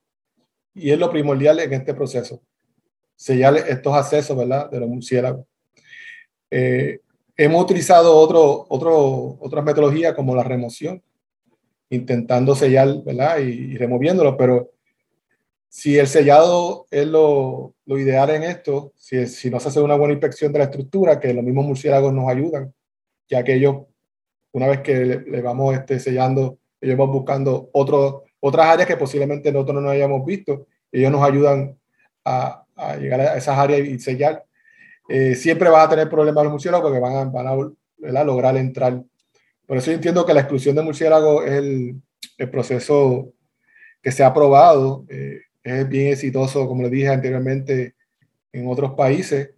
[0.75, 2.43] y es lo primordial en este proceso,
[3.17, 4.71] sellar estos accesos, ¿verdad?
[4.71, 5.47] De los murciélagos.
[6.51, 7.01] Eh,
[7.37, 11.03] hemos utilizado otro, otro, otras metodologías como la remoción,
[11.89, 13.39] intentando sellar ¿verdad?
[13.39, 14.73] Y, removiéndolo, pero
[15.71, 19.95] si el sellado es lo, lo ideal en esto, si, si, no se hace una
[19.95, 22.75] buena inspección de la estructura, que los mismos murciélagos nos ayudan,
[23.29, 23.77] ya que ellos,
[24.51, 29.53] una vez que le, vamos este, sellando, ellos van buscando otro, otras áreas que posiblemente
[29.53, 31.79] nosotros no hayamos visto, ellos nos ayudan
[32.25, 34.45] a, a llegar a esas áreas y sellar.
[35.09, 39.01] Eh, siempre va a tener problemas los murciélagos porque van a, van a lograr entrar.
[39.67, 42.03] Por eso yo entiendo que la exclusión de murciélagos es el,
[42.39, 43.33] el proceso
[44.03, 45.43] que se ha probado, eh,
[45.75, 47.95] es bien exitoso, como les dije anteriormente,
[48.53, 49.51] en otros países,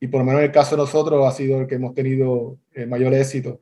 [0.00, 2.58] y por lo menos en el caso de nosotros ha sido el que hemos tenido
[2.72, 3.60] el mayor éxito.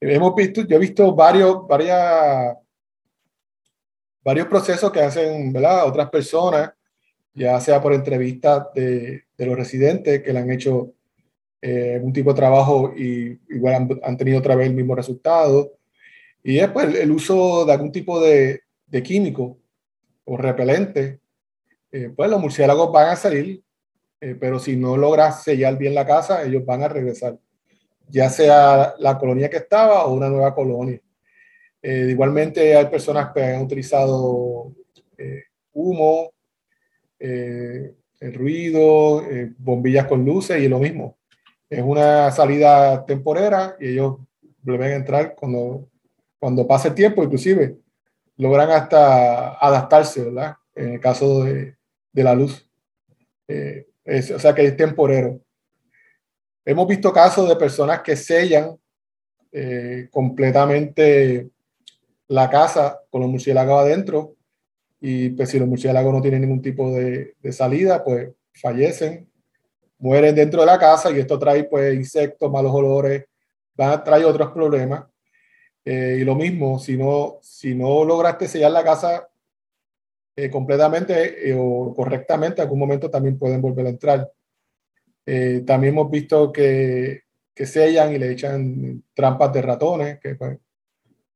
[0.00, 2.56] Hemos visto, yo he visto varios, varias,
[4.22, 5.86] varios procesos que hacen ¿verdad?
[5.86, 6.72] otras personas
[7.34, 10.92] ya sea por entrevistas de, de los residentes que le han hecho
[11.60, 15.72] eh, un tipo de trabajo y igual han, han, tenido otra vez el mismo resultado.
[16.42, 19.58] Y después el, uso de algún tipo de, de químico
[20.24, 21.20] o repelente,
[21.92, 23.62] eh, pues los murciélagos van a salir,
[24.20, 27.38] eh, pero si no logras sellar bien la casa, ellos van a regresar,
[28.08, 31.00] ya sea la colonia que estaba o una nueva colonia.
[31.82, 34.72] igualmente hay personas que han utilizado
[35.74, 36.32] humo,
[37.18, 41.18] eh, el ruido, eh, bombillas con luces y lo mismo.
[41.68, 44.16] Es una salida temporera y ellos
[44.62, 45.88] vuelven a entrar cuando,
[46.38, 47.76] cuando pasa el tiempo, inclusive
[48.36, 50.56] logran hasta adaptarse, ¿verdad?
[50.74, 51.76] En el caso de,
[52.12, 52.68] de la luz.
[53.48, 53.86] Eh,
[54.34, 55.40] o sea que es temporero.
[56.64, 58.76] Hemos visto casos de personas que sellan
[59.52, 61.50] eh, completamente
[62.28, 64.34] la casa con los murciélagos adentro
[65.00, 69.28] y pues si los murciélagos no tienen ningún tipo de, de salida, pues fallecen,
[69.98, 73.24] mueren dentro de la casa y esto trae pues insectos, malos olores,
[73.78, 75.04] va a traer otros problemas.
[75.84, 79.28] Eh, y lo mismo, si no, si no lograste sellar la casa
[80.34, 84.32] eh, completamente eh, o correctamente, en algún momento también pueden volver a entrar.
[85.66, 87.22] también hemos visto que,
[87.54, 90.58] que, sellan y le echan trampas de ratones, que pues,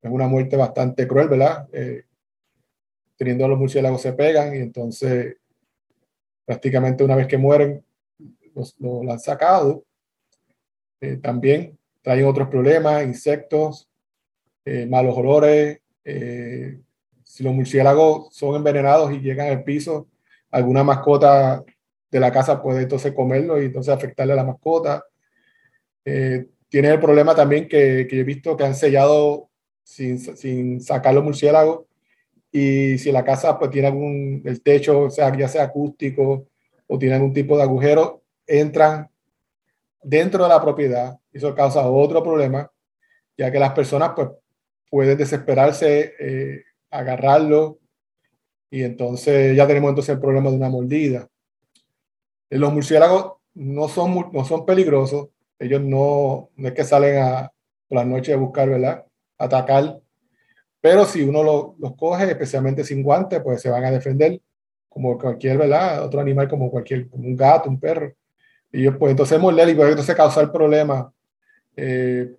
[0.03, 1.69] es una muerte bastante cruel, ¿verdad?
[3.17, 5.37] teniendo los murciélagos se pegan y entonces
[6.45, 7.85] prácticamente una vez que mueren
[8.55, 9.85] los, los han sacado.
[11.23, 13.89] también traen otros problemas, insectos,
[14.69, 15.81] eh, malos olores.
[16.05, 16.79] Eh,
[17.25, 20.09] si los murciélagos son envenenados y llegan al piso,
[20.51, 21.65] alguna mascota
[22.11, 25.05] de la casa puede entonces comerlo y entonces afectarle a la mascota.
[26.05, 29.49] Eh, tiene el problema también que, que, he visto que han sellado
[29.83, 31.87] sin, sin sacar los murciélagos
[32.53, 36.47] y si la casa pues tiene algún, el techo, o sea, ya sea acústico
[36.87, 39.11] o tiene algún tipo de agujero, entran
[40.03, 41.19] dentro de la propiedad.
[41.33, 42.71] Eso causa otro problema,
[43.37, 44.29] ya que las personas pues,
[44.91, 47.79] pueden desesperarse, eh, agarrarlo,
[48.71, 51.29] y entonces ya tenemos entonces el problema de una mordida.
[52.51, 57.53] Eh, los murciélagos no son, no son peligrosos, ellos no, no es que salen a,
[57.89, 59.05] por las noches a buscar, ¿verdad?
[59.39, 60.01] Atacar,
[60.81, 64.41] pero si uno los coge, especialmente sin guantes, pues se van a defender
[64.89, 66.05] como cualquier, ¿verdad?
[66.05, 68.15] Otro animal como cualquier, como un gato, un perro.
[68.73, 71.07] Y ellos pues entonces morder y puede entonces causar problemas
[71.77, 72.35] eh,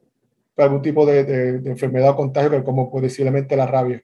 [0.63, 4.01] algún tipo de, enfermedad o contagio, como posiblemente la rabia.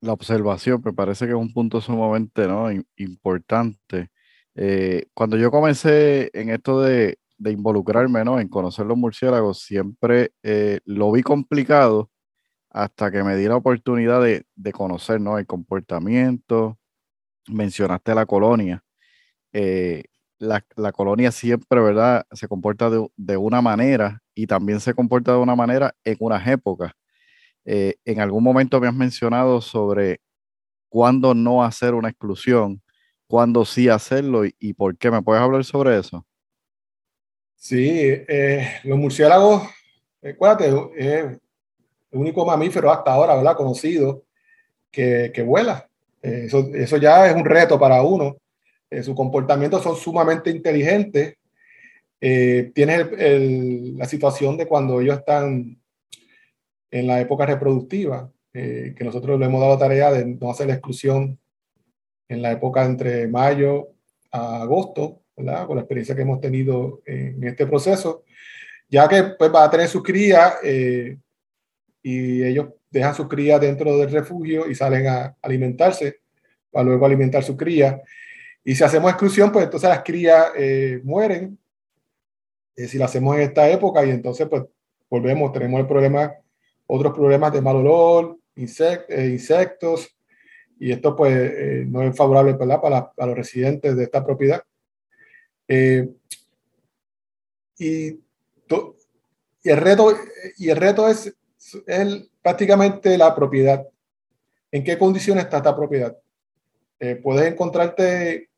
[0.00, 2.68] La observación me parece que es un punto sumamente ¿no?
[2.96, 4.10] importante.
[4.54, 8.40] Eh, cuando yo comencé en esto de, de, involucrarme ¿no?
[8.40, 12.10] en conocer los murciélagos, siempre eh, lo vi complicado
[12.70, 15.38] hasta que me di la oportunidad de, de conocer ¿no?
[15.38, 16.78] el comportamiento.
[17.48, 18.82] Mencionaste la colonia.
[19.52, 20.04] Eh,
[20.40, 22.26] la, la, colonia siempre, ¿verdad?
[22.32, 26.46] Se comporta de, de, una manera y también se comporta de una manera en unas
[26.48, 26.92] épocas.
[27.64, 30.20] Eh, en algún momento me has mencionado sobre
[30.88, 32.82] cuándo no hacer una exclusión,
[33.28, 35.10] cuándo sí hacerlo y, y por qué.
[35.10, 36.26] ¿Me puedes hablar sobre eso?
[37.54, 39.68] Sí, eh, los murciélagos,
[40.22, 41.38] acuérdate, es el
[42.12, 43.56] único mamífero hasta ahora, ¿verdad?
[43.56, 44.24] Conocido
[44.90, 45.86] que, que vuela.
[46.22, 48.38] eso, eso ya es un reto para uno
[48.90, 51.36] eh, su comportamiento son sumamente inteligentes.
[52.20, 52.72] Eh,
[53.96, 55.80] la situación de cuando ellos están
[56.90, 60.74] en la época reproductiva, eh, que nosotros le hemos dado tarea de no hacer la
[60.74, 61.38] exclusión
[62.28, 63.90] en la época entre mayo
[64.32, 68.24] a agosto, con la experiencia que hemos tenido en este proceso,
[68.90, 74.10] ya que pues, va a tener sus crías y ellos dejan sus crías dentro del
[74.10, 76.20] refugio y salen a alimentarse
[76.70, 78.02] para luego alimentar su cría.
[78.64, 81.58] Y si hacemos exclusión, pues entonces las crías eh, mueren.
[82.76, 84.64] Eh, si lo hacemos en esta época y entonces pues
[85.08, 86.34] volvemos, tenemos el problema,
[86.86, 90.08] otros problemas de mal olor, eh, insectos,
[90.78, 92.80] y esto pues no es favorable ¿verdad?
[92.80, 94.62] Para, para, los residentes de esta propiedad.
[95.68, 96.00] y,
[97.78, 98.20] y,
[99.64, 100.16] el reto,
[100.56, 101.34] y el reto es,
[101.86, 103.86] es prácticamente la propiedad.
[104.70, 106.16] ¿En qué condiciones está esta propiedad?
[107.22, 108.49] puedes encontrarte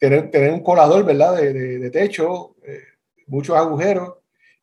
[0.00, 1.36] tener, tener un colador, ¿verdad?
[1.36, 2.80] De, de, techo, eh,
[3.26, 4.14] muchos agujeros.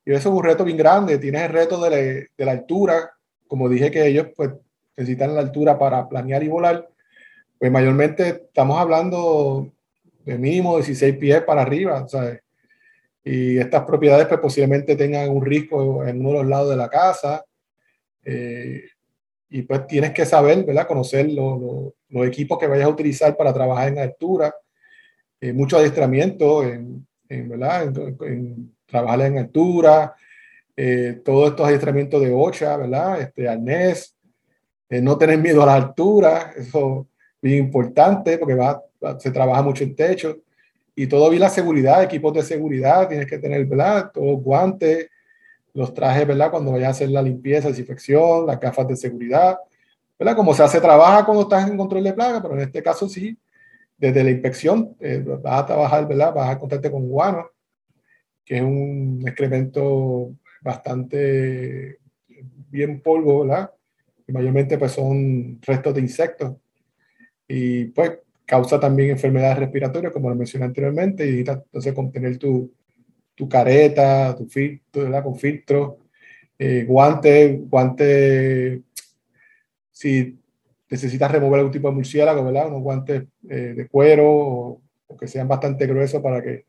[0.03, 1.19] Y eso es un reto bien grande.
[1.19, 3.11] Tienes el reto de la, altura.
[3.47, 4.49] Como dije que ellos pues,
[4.97, 6.89] necesitan la altura para planear y volar.
[7.59, 9.71] Pues mayormente estamos hablando
[10.25, 12.05] de mínimo 16 pies para arriba.
[13.23, 16.89] Y estas propiedades pues posiblemente tengan un risco en uno de los lados de la
[16.89, 17.45] casa.
[18.25, 18.85] Eh,
[19.49, 20.87] y pues tienes que saber, ¿verdad?
[20.87, 21.93] Conocer los
[22.25, 24.53] equipos que vayas a utilizar para trabajar en altura
[25.39, 27.93] eh, mucho adiestramiento en, en ¿verdad?
[28.21, 30.15] En, trabajar en altura,
[30.75, 33.21] eh, todos estos adiestramientos de OCHA, ¿verdad?
[33.21, 34.15] Este, arnés,
[34.89, 37.07] eh, no tener miedo a la altura, eso
[37.41, 38.81] es importante porque va,
[39.19, 40.37] se trabaja mucho en techo.
[40.95, 44.11] Y todo bien la seguridad, equipos de seguridad, tienes que tener, ¿verdad?
[44.11, 45.09] Todos guantes,
[45.73, 46.49] los trajes, ¿verdad?
[46.49, 49.57] Cuando vayas a hacer la limpieza, desinfección, las gafas de seguridad,
[50.17, 50.35] ¿verdad?
[50.35, 53.37] Como se hace, trabaja cuando estás en control de plaga, pero en este caso sí,
[53.97, 56.33] desde la inspección, eh, vas a trabajar, ¿verdad?
[56.33, 57.49] Vas a contarte con guano,
[58.45, 61.97] que es un excremento bastante
[62.69, 63.71] bien polvo, ¿verdad?
[64.27, 66.55] Y mayormente pues son restos de insectos.
[67.47, 72.71] Y pues causa también enfermedades respiratorias, como lo mencioné anteriormente, y entonces contener tu,
[73.35, 75.23] tu careta, tu filtro, ¿verdad?
[75.23, 75.35] Con
[76.59, 78.81] eh, guante, guante,
[79.91, 80.39] si
[80.89, 82.67] necesitas remover algún tipo de murciélago, ¿verdad?
[82.67, 84.81] Unos guantes eh, de cuero o,
[85.19, 86.65] que sean bastante gruesos para que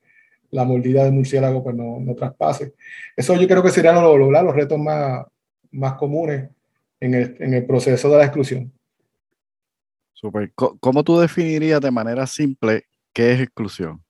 [0.51, 2.75] la mordida del murciélago pues, no, no traspase.
[3.17, 5.27] Eso yo creo que serían los, los, los retos más,
[5.71, 6.49] más comunes
[7.01, 8.73] en el, en el, proceso de la exclusión.
[10.15, 10.53] Super.
[10.55, 14.03] ¿Cómo tú definirías de manera simple qué es exclusión?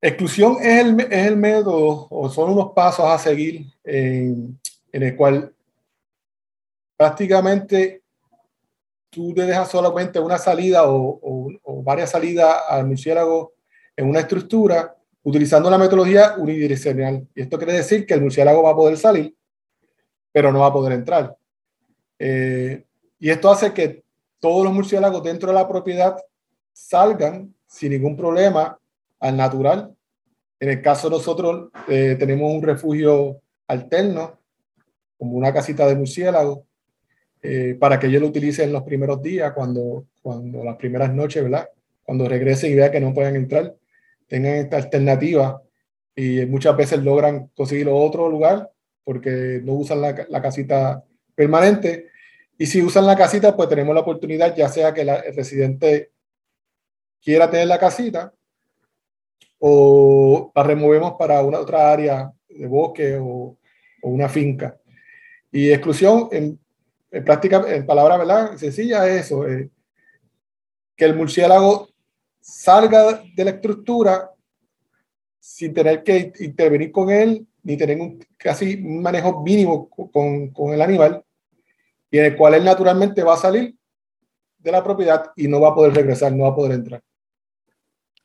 [0.00, 4.58] Exclusión es el, es el método o son unos pasos a seguir en,
[4.92, 5.54] en el cual
[6.96, 8.02] prácticamente
[9.10, 11.50] tú te dejas solamente una salida o,
[11.82, 13.54] varias salidas al murciélago
[13.96, 17.26] en una estructura utilizando la metodología unidireccional.
[17.34, 19.34] Y esto quiere decir que el murciélago va a poder salir,
[20.32, 21.36] pero no va a poder entrar.
[22.18, 22.84] Eh,
[23.18, 24.04] y esto hace que
[24.40, 26.16] todos los murciélagos dentro de la propiedad
[26.72, 28.78] salgan sin ningún problema
[29.20, 29.94] al natural.
[30.60, 34.38] En el caso de nosotros eh, tenemos un refugio alterno,
[35.18, 36.66] como una casita de murciélago,
[37.48, 41.44] eh, para que ellos lo utilicen en los primeros días, cuando, cuando las primeras noches,
[41.44, 41.68] ¿verdad?
[42.02, 43.72] Cuando regresen y vean que no pueden entrar,
[44.26, 45.62] tengan esta alternativa
[46.16, 48.68] y muchas veces logran conseguir otro lugar
[49.04, 51.04] porque no usan la, la casita
[51.36, 52.08] permanente.
[52.58, 56.10] Y si usan la casita, pues tenemos la oportunidad, ya sea que la, el residente
[57.22, 58.32] quiera tener la casita
[59.60, 63.56] o la removemos para una otra área de bosque o,
[64.02, 64.76] o una finca.
[65.52, 66.58] Y exclusión, en,
[67.16, 68.56] en práctica, en palabras ¿verdad?
[68.56, 69.70] sencilla es eso, eh,
[70.94, 71.88] que el murciélago
[72.40, 74.30] salga de la estructura
[75.38, 80.74] sin tener que intervenir con él, ni tener un, casi un manejo mínimo con, con
[80.74, 81.24] el animal,
[82.10, 83.74] y en el cual él naturalmente va a salir
[84.58, 87.02] de la propiedad y no va a poder regresar, no va a poder entrar.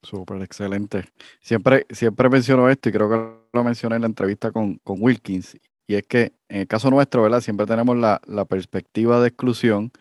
[0.04, 1.06] Súper, excelente.
[1.40, 5.58] Siempre, siempre menciono esto y creo que lo mencioné en la entrevista con, con Wilkins,
[5.92, 7.42] y es que en el caso nuestro, ¿verdad?
[7.42, 9.92] Siempre tenemos la, perspectiva de exclusión,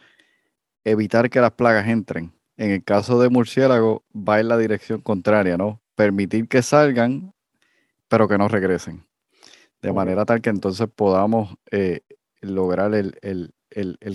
[0.85, 2.33] evitar que las plagas entren.
[2.57, 5.83] En el caso de murciélago, va en la dirección contraria, ¿no?
[5.97, 7.35] Permitir que salgan,
[8.07, 9.05] pero que no regresen.
[9.83, 12.03] De manera tal que entonces podamos eh,
[12.41, 13.53] lograr el,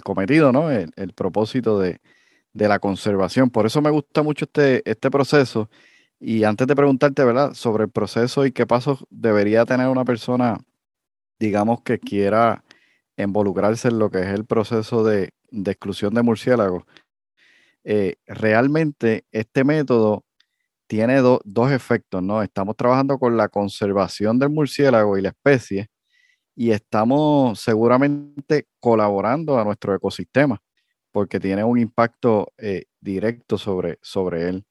[0.02, 0.72] cometido, ¿no?
[0.72, 2.00] El, propósito de,
[2.54, 3.50] de, la conservación.
[3.50, 5.70] Por eso me gusta mucho este, este proceso.
[6.22, 7.54] Y antes de preguntarte, ¿verdad?
[7.54, 10.58] Sobre el proceso y qué pasos debería tener una persona
[11.40, 12.64] digamos que quiera
[13.18, 16.84] involucrarse en lo que es el proceso de, exclusión de murciélagos,
[17.84, 20.26] eh, realmente este método
[20.88, 22.42] tiene dos efectos, ¿no?
[22.42, 25.88] Estamos trabajando con la conservación del murciélago y la especie
[26.56, 30.62] y estamos seguramente colaborando a nuestro ecosistema
[31.12, 34.66] porque tiene un impacto eh, directo sobre, sobre él.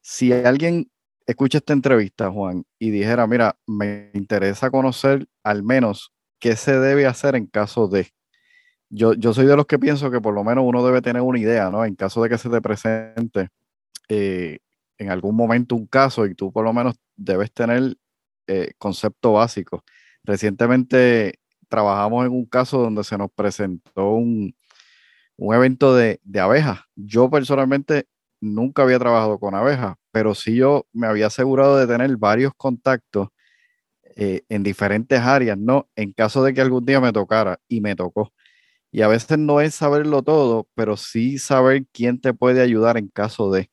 [0.00, 0.90] Si alguien
[1.30, 7.06] escucha esta entrevista, Juan, y dijera, mira, me interesa conocer al menos qué se debe
[7.06, 8.12] hacer en caso de...
[8.88, 11.38] Yo, yo soy de los que pienso que por lo menos uno debe tener una
[11.38, 11.84] idea, ¿no?
[11.84, 13.48] En caso de que se te presente
[14.08, 14.58] eh,
[14.98, 17.96] en algún momento un caso y tú por lo menos debes tener
[18.48, 19.84] eh, concepto básico.
[20.24, 24.54] Recientemente trabajamos en un caso donde se nos presentó un,
[25.36, 26.80] un evento de, de abejas.
[26.96, 28.08] Yo personalmente
[28.40, 33.28] nunca había trabajado con abejas, pero sí yo me había asegurado de tener varios contactos
[34.16, 35.88] eh, en diferentes áreas, ¿no?
[35.96, 38.32] En caso de que algún día me tocara y me tocó.
[38.92, 43.08] Y a veces no es saberlo todo, pero sí saber quién te puede ayudar en
[43.08, 43.70] caso de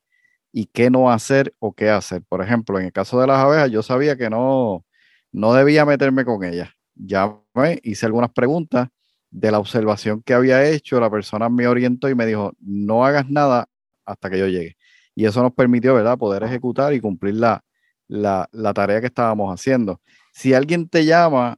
[0.54, 2.24] y qué no hacer o qué hacer.
[2.30, 4.86] Por ejemplo, en el caso de las abejas, yo sabía que no,
[5.32, 6.70] no debía meterme con ellas.
[6.96, 8.90] Ya me hice algunas preguntas
[9.32, 13.30] de la observación que había hecho, la persona me orientó y me dijo, no hagas
[13.30, 13.68] nada
[14.08, 14.78] hasta que yo llegue.
[15.14, 17.64] Y eso nos permitió, ¿verdad?, poder ejecutar y cumplir la,
[18.08, 20.02] la, la tarea que estábamos haciendo.
[20.34, 21.58] Si alguien te llama,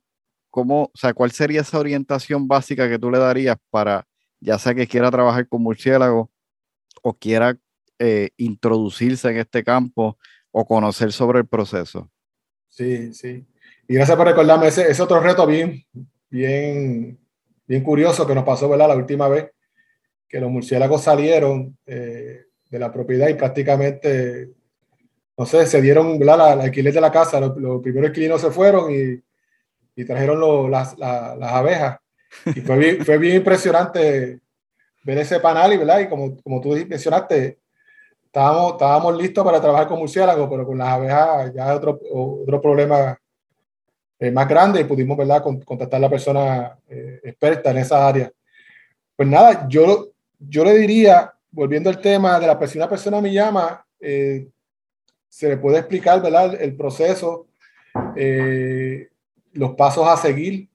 [0.49, 4.07] ¿cómo, o sea, ¿cuál sería esa orientación básica que tú le darías para,
[4.39, 6.31] ya sea que quiera trabajar con murciélago
[7.03, 7.57] o quiera
[7.99, 10.17] eh, introducirse en este campo
[10.51, 12.09] o conocer sobre el proceso?
[12.69, 13.45] Sí, sí.
[13.87, 15.83] Y gracias por recordarme ese, ese otro reto bien,
[16.29, 17.19] bien,
[17.67, 18.87] bien curioso que nos pasó, ¿verdad?
[18.87, 19.51] La última vez
[20.29, 24.51] que los murciélagos salieron eh, de la propiedad y prácticamente
[25.39, 28.91] no sé, se dieron la, la, alquiler de la casa, los, primeros inquilinos se fueron
[28.93, 29.23] y,
[29.95, 31.97] y trajeron las, las, abejas.
[32.45, 34.41] Y fue bien, fue bien impresionante
[35.05, 36.01] ver ese panal y, ¿verdad?
[36.01, 37.57] y como, como tú mencionaste,
[38.25, 42.61] estábamos, estábamos listos para trabajar con murciélagos, pero con las abejas ya es otro, otro
[42.61, 43.17] problema
[44.19, 45.41] eh, más grande y pudimos ¿verdad?
[45.41, 48.29] contactar a la persona eh, experta en esa área.
[49.15, 50.09] Pues nada, yo,
[50.39, 54.47] yo le diría, volviendo al tema de la persona, una persona me llama, eh,
[55.27, 56.59] se le puede explicar ¿verdad?
[56.59, 57.47] el proceso,
[59.53, 60.69] los pasos a seguir.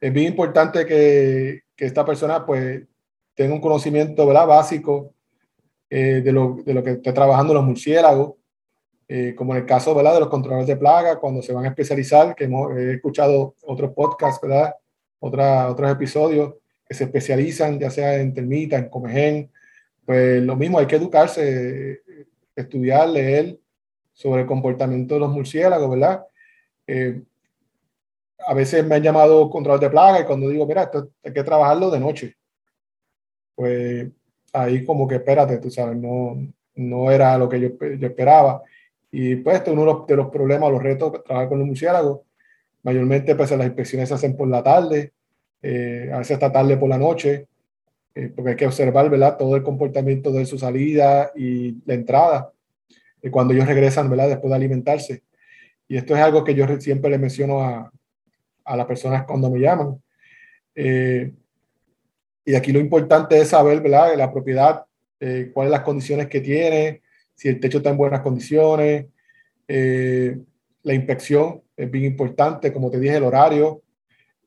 [0.00, 2.82] Es bien importante que, que esta persona pues
[3.34, 4.46] tenga un conocimiento ¿verdad?
[4.46, 5.14] básico
[5.90, 8.34] eh, de, lo, de, lo, que está trabajando los murciélagos,
[9.06, 10.14] eh, como en el caso ¿verdad?
[10.14, 14.40] de los controladores de plaga, cuando se van a especializar, que hemos escuchado otros podcasts,
[14.42, 14.74] ¿verdad?
[15.20, 16.54] Otra, otros episodios
[16.88, 19.50] que se especializan, ya sea en termita, en comején,
[20.06, 22.00] pues lo mismo, hay que educarse,
[22.56, 23.58] estudiar, leer
[24.14, 26.26] sobre el comportamiento de los murciélagos, ¿verdad?
[26.86, 27.22] Eh,
[28.46, 31.44] a veces me han llamado controladores de plaga y cuando digo, mira, esto hay que
[31.44, 32.36] trabajarlo de noche.
[33.54, 34.08] Pues
[34.52, 36.36] ahí como que espérate, tú sabes, no,
[36.74, 37.68] no era lo que yo,
[37.98, 38.62] yo esperaba.
[39.10, 42.20] Y pues este es uno de los, problemas, los retos, trabajar con los murciélagos.
[42.82, 45.12] Mayormente pues las inspecciones se hacen por la tarde,
[45.62, 47.46] eh, a veces hasta tarde por la noche,
[48.14, 49.36] eh, porque hay que observar, ¿verdad?
[49.36, 52.52] Todo el comportamiento de su salida y la entrada,
[53.22, 54.28] eh, cuando ellos regresan, ¿verdad?
[54.28, 55.22] Después de alimentarse.
[55.86, 57.92] Y esto es algo que yo siempre le menciono a,
[58.64, 60.02] a las personas cuando me llaman.
[60.74, 61.32] Eh,
[62.44, 64.16] y aquí lo importante es saber, ¿verdad?
[64.16, 64.84] La propiedad,
[65.20, 67.02] eh, cuáles las condiciones que tiene,
[67.34, 69.06] si el techo está en buenas condiciones.
[69.68, 73.82] La inspección es bien importante, como te dije, el horario.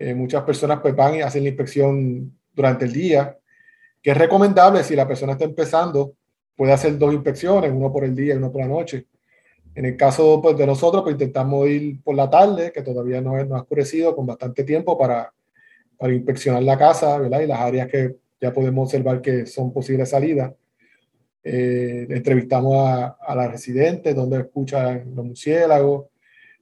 [0.01, 3.37] Eh, muchas personas pues van y hacen la inspección durante el día,
[4.01, 6.15] que es recomendable si la persona está empezando,
[6.55, 9.05] puede hacer dos inspecciones, uno por el día y uno por la noche.
[9.75, 13.37] En el caso pues, de nosotros, pues intentamos ir por la tarde, que todavía no,
[13.37, 15.31] es, no ha oscurecido, con bastante tiempo para
[16.01, 17.41] para inspeccionar la casa, ¿verdad?
[17.41, 20.51] Y las áreas que ya podemos observar que son posibles salidas.
[21.43, 26.07] Eh, entrevistamos a, a las residentes, donde escuchan los murciélagos,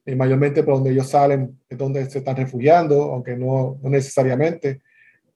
[0.10, 4.82] eh, mayormente por donde ellos salen es donde se están refugiando, aunque no, no necesariamente,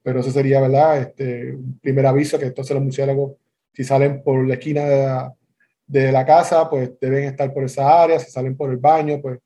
[0.01, 0.99] pero eso sería, ¿verdad?
[0.99, 3.33] Este, un primer aviso que entonces los murciélagos,
[3.71, 5.33] si salen por la esquina de la,
[5.85, 9.39] de la casa, pues deben estar por esa área, si salen por el baño, pues,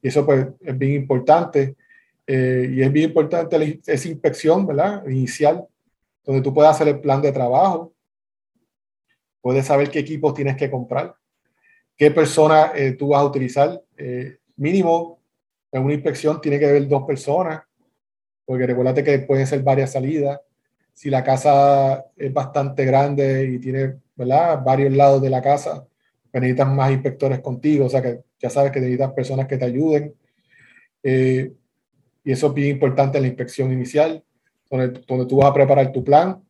[0.00, 1.76] y eso pues es bien importante.
[2.26, 5.06] Eh, y es bien importante esa inspección, ¿verdad?
[5.06, 5.66] Inicial,
[6.24, 7.92] donde tú puedes hacer el plan de trabajo,
[9.42, 11.14] puedes saber qué equipos tienes que comprar,
[11.96, 13.82] qué persona eh, tú vas a utilizar.
[13.98, 15.20] Eh, mínimo,
[15.72, 17.62] en una inspección tiene que haber dos personas,
[18.44, 20.40] porque recuérdate que pueden ser varias salidas.
[20.92, 24.62] Si la casa es bastante grande y tiene, ¿verdad?
[24.64, 25.86] Varios lados de la casa,
[26.30, 29.64] pues necesitas más inspectores contigo, o sea que ya sabes que necesitas personas que te
[29.64, 30.14] ayuden.
[31.02, 31.52] Eh,
[32.22, 34.22] y eso es bien importante en la inspección inicial,
[34.70, 36.42] donde, donde tú vas a preparar tu plan,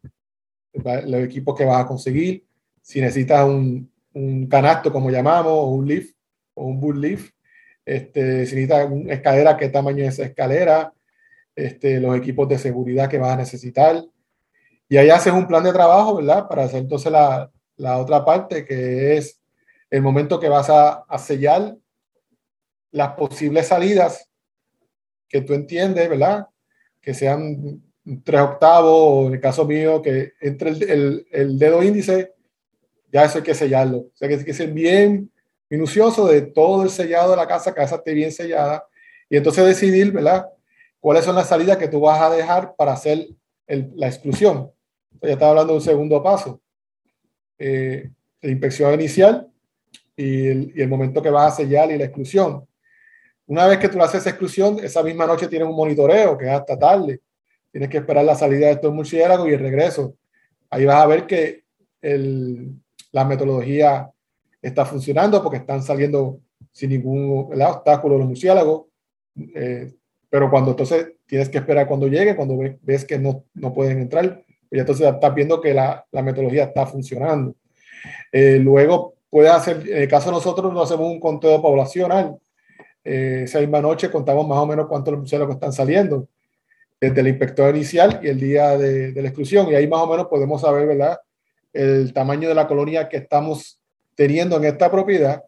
[0.72, 2.44] los equipos que vas a conseguir,
[2.82, 6.14] si necesitas un, un canasto, como llamamos, o un lift,
[6.54, 7.34] o un boot lift,
[7.84, 10.92] este, si necesitas una escalera, qué tamaño es esa escalera,
[11.54, 14.04] este, los equipos de seguridad que vas a necesitar.
[14.88, 16.48] Y ahí haces un plan de trabajo, ¿verdad?
[16.48, 19.40] Para hacer entonces la, la otra parte, que es
[19.90, 21.76] el momento que vas a, a sellar
[22.90, 24.28] las posibles salidas
[25.28, 26.46] que tú entiendes, ¿verdad?
[27.00, 27.82] Que sean
[28.22, 32.34] tres octavos, o en el caso mío, que entre el, el, dedo índice,
[33.10, 33.98] ya eso hay que sellarlo.
[33.98, 35.30] O sea, que hay que ser bien
[35.70, 38.86] minucioso de todo el sellado de la casa, casa esté bien sellada,
[39.28, 40.46] y entonces decidir, ¿verdad?
[41.00, 43.28] ¿Cuáles son las salidas que tú vas a dejar para hacer
[43.66, 44.70] la exclusión?
[45.22, 46.60] ya estaba hablando de un segundo paso.
[47.58, 48.10] Eh,
[48.40, 49.48] la inspección inicial
[50.16, 52.66] y el, momento que vas a sellar y la exclusión.
[53.46, 56.50] Una vez que tú haces esa exclusión, esa misma noche tienes un monitoreo que es
[56.50, 57.20] hasta tarde.
[57.70, 60.14] Tienes que esperar la salida de estos murciélagos y el regreso.
[60.70, 61.64] Ahí vas a ver que
[63.12, 64.10] la metodología
[64.64, 66.40] está funcionando porque están saliendo
[66.72, 68.86] sin ningún obstáculo los murciélagos.
[69.54, 69.92] Eh,
[70.30, 74.42] pero cuando entonces tienes que esperar cuando llegue, cuando ves, que no, no, pueden entrar,
[74.68, 77.54] pues entonces estás viendo que la, la metodología está funcionando.
[78.32, 82.36] Eh, luego puedes hacer, en el caso de nosotros, no hacemos un conteo poblacional,
[83.04, 86.26] eh, esa misma noche contamos más o menos cuántos murciélagos están saliendo
[86.98, 89.68] desde el inspector inicial y el día de, de, la exclusión.
[89.68, 91.18] Y ahí más o menos podemos saber, ¿verdad?,
[91.72, 93.80] el tamaño de la colonia que estamos
[94.14, 95.44] teniendo en esta propiedad,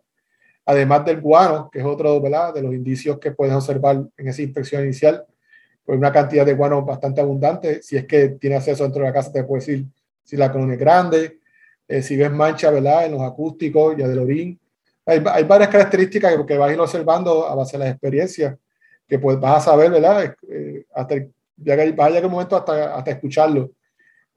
[0.64, 4.42] además del guano, que es otro, ¿verdad?, de los indicios que puedes observar en esa
[4.42, 5.24] inspección inicial.
[5.84, 7.82] Pues una cantidad de guano bastante abundante.
[7.82, 9.86] Si es que tiene acceso dentro de la casa, te puede decir
[10.24, 11.38] si la colonia es grande,
[11.86, 14.60] eh, si ves mancha, ¿verdad?, en los acústicos y del orín
[15.06, 18.56] hay, hay, varias características que, vas a ir observando a base de las experiencias,
[19.06, 20.34] que pues vas a saber, ¿verdad?
[20.48, 21.14] Eh, hasta
[21.56, 23.70] ya que vas a llegar un momento hasta, hasta escucharlo,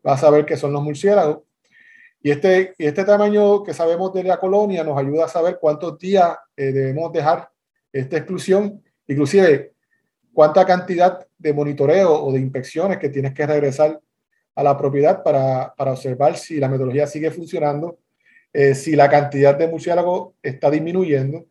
[0.03, 1.39] vas a saber que son los murciélagos.
[2.21, 6.35] Y este, este tamaño que sabemos de la colonia nos ayuda a saber cuántos días
[6.57, 7.49] eh, debemos dejar
[7.93, 9.73] esta exclusión, inclusive
[10.33, 13.99] cuánta cantidad de monitoreo o de inspecciones que tienes que regresar
[14.53, 17.99] a la propiedad para, para observar si la metodología sigue funcionando,
[18.51, 21.45] eh, si la cantidad de murciélagos está disminuyendo.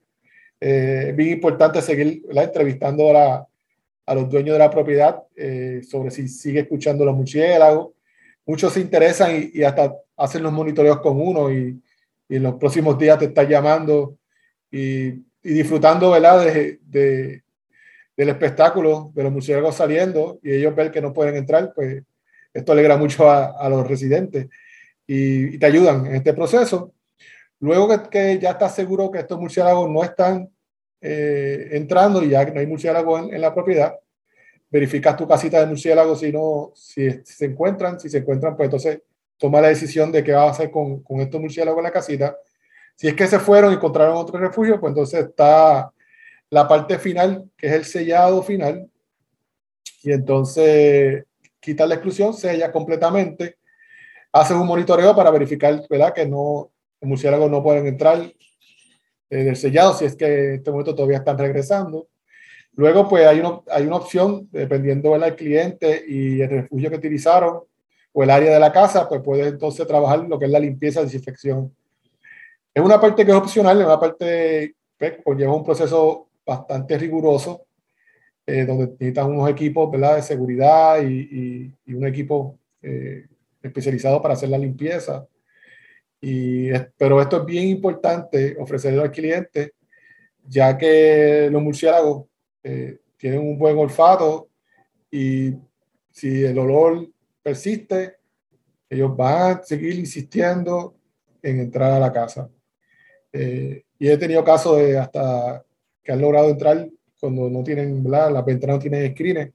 [0.61, 3.49] Eh, es bien importante seguir entrevistando a,
[4.05, 5.23] a, los dueños de la propiedad
[5.89, 7.95] sobre si sigue escuchando los murciélagos.
[8.45, 11.81] Muchos se interesan y, y hasta hacen los monitoreos con uno y,
[12.29, 14.19] y en los próximos días te está llamando
[14.71, 16.13] y, disfrutando.
[16.13, 17.43] De, de,
[18.19, 22.03] del espectáculo de los murciélagos saliendo y ellos ven que no pueden entrar, pues
[22.53, 24.49] esto alegra mucho a, los residentes
[25.07, 26.93] y, te ayudan en este proceso.
[27.61, 30.51] Luego que, ya estás seguro que estos murciélagos no están
[31.01, 33.95] eh, entrando y ya no hay murciélagos en, en, la propiedad,
[34.69, 39.01] verificas tu casita de murciélagos si no, si se encuentran, si se encuentran, pues entonces
[39.39, 42.37] toma la decisión de qué va a hacer con, con estos murciélagos en la casita.
[42.97, 45.91] Si es que se fueron y encontraron otro refugio, pues entonces está
[46.51, 48.91] la parte final, que es el sellado final,
[50.03, 51.25] y entonces
[51.61, 53.57] quita la exclusión, sella completamente,
[54.33, 56.13] hace un monitoreo para verificar ¿verdad?
[56.15, 56.71] que no,
[57.01, 58.21] los murciélagos no pueden entrar
[59.31, 62.09] eh, del sellado, si es que en este momento todavía están regresando.
[62.73, 67.63] Luego, pues hay, uno, hay una opción, dependiendo del cliente y el refugio que utilizaron,
[68.19, 71.03] o el área de la casa, pues puede entonces trabajar lo que es la limpieza,
[71.03, 71.73] desinfección.
[72.75, 76.99] Es una parte que es opcional, es una parte que pues, conlleva un proceso bastante
[76.99, 77.67] riguroso,
[78.45, 80.17] eh, donde necesitas unos equipos ¿verdad?
[80.17, 83.25] de seguridad y, y, y un equipo eh,
[83.63, 85.25] especializado para hacer la limpieza.
[86.21, 89.75] Y, pero esto es bien importante ofrecerlo al cliente,
[90.45, 92.27] ya que los murciélagos
[92.65, 94.49] eh, tienen un buen olfato
[95.09, 95.55] y
[96.11, 97.07] si el olor
[97.43, 98.17] persiste,
[98.91, 100.97] ellos van a seguir insistiendo
[101.43, 102.49] en entrar a la casa.
[103.33, 105.65] Eh, y he tenido casos de hasta
[106.03, 106.89] que han logrado entrar
[107.21, 108.33] cuando no tienen, ¿verdad?
[108.33, 109.53] las ventanas no tienen screenes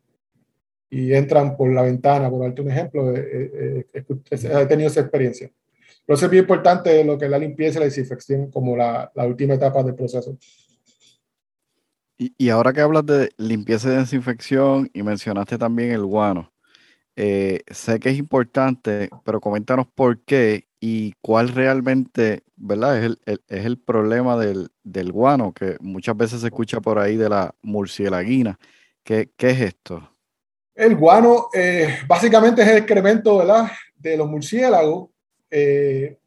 [0.89, 5.49] y entran por la ventana, por darte un ejemplo, eh, eh, he tenido esa experiencia.
[6.05, 9.11] Pero eso es bien importante lo que es la limpieza y la desinfección como la,
[9.15, 10.37] la última etapa del proceso.
[12.17, 16.52] Y, y, ahora que hablas de limpieza y desinfección y mencionaste también el guano,
[17.15, 22.97] eh, sé que es importante, pero coméntanos por qué y cuál realmente, ¿verdad?
[22.97, 27.15] Es el, es el problema del, del, guano, que muchas veces se escucha por ahí
[27.15, 28.57] de la murcielaguina.
[29.03, 30.09] ¿Qué, qué es esto?
[30.73, 33.71] El guano eh, básicamente es el excremento, ¿verdad?
[33.95, 35.09] De los murciélagos.
[35.51, 36.17] Eh,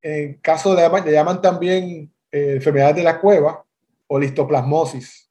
[0.00, 3.64] en caso de, llaman también enfermedades de la cueva
[4.06, 5.28] o listoplasmosis.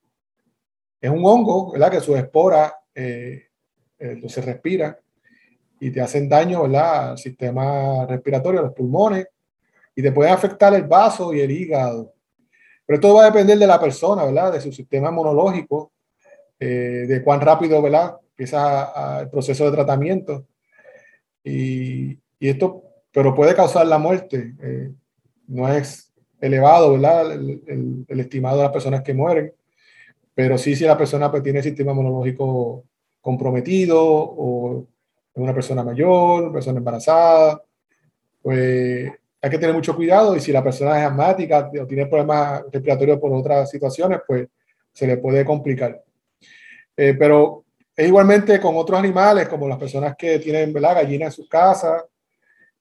[0.99, 1.91] Es un hongo, ¿verdad?
[1.91, 2.73] Que sus esporas
[4.27, 4.99] se respira
[5.79, 7.11] y te hacen daño ¿verdad?
[7.11, 9.27] al sistema respiratorio, a los pulmones,
[9.95, 12.13] y te puede afectar el vaso y el hígado.
[12.85, 14.53] Pero todo va a depender de la persona, ¿verdad?
[14.53, 15.91] De su sistema inmunológico,
[16.59, 18.17] eh, de cuán rápido, ¿verdad?
[18.29, 20.45] Empieza el proceso de tratamiento.
[21.43, 24.53] Y, y, esto, pero puede causar la muerte.
[24.61, 24.91] Eh,
[25.47, 27.31] no es elevado, ¿verdad?
[27.31, 29.51] El, el, el, estimado de las personas que mueren,
[30.35, 32.85] pero sí si la persona pues, tiene sistema inmunológico
[33.21, 34.85] comprometido o
[35.35, 37.61] una persona mayor, una persona embarazada,
[38.41, 39.11] pues
[39.41, 43.19] hay que tener mucho cuidado y si la persona es asmática o tiene problemas respiratorios
[43.19, 44.47] por otras situaciones, pues
[44.91, 46.03] se le puede complicar.
[46.95, 47.65] Eh, pero
[47.95, 50.95] es igualmente con otros animales, como las personas que tienen ¿verdad?
[50.95, 52.03] gallinas en sus casas,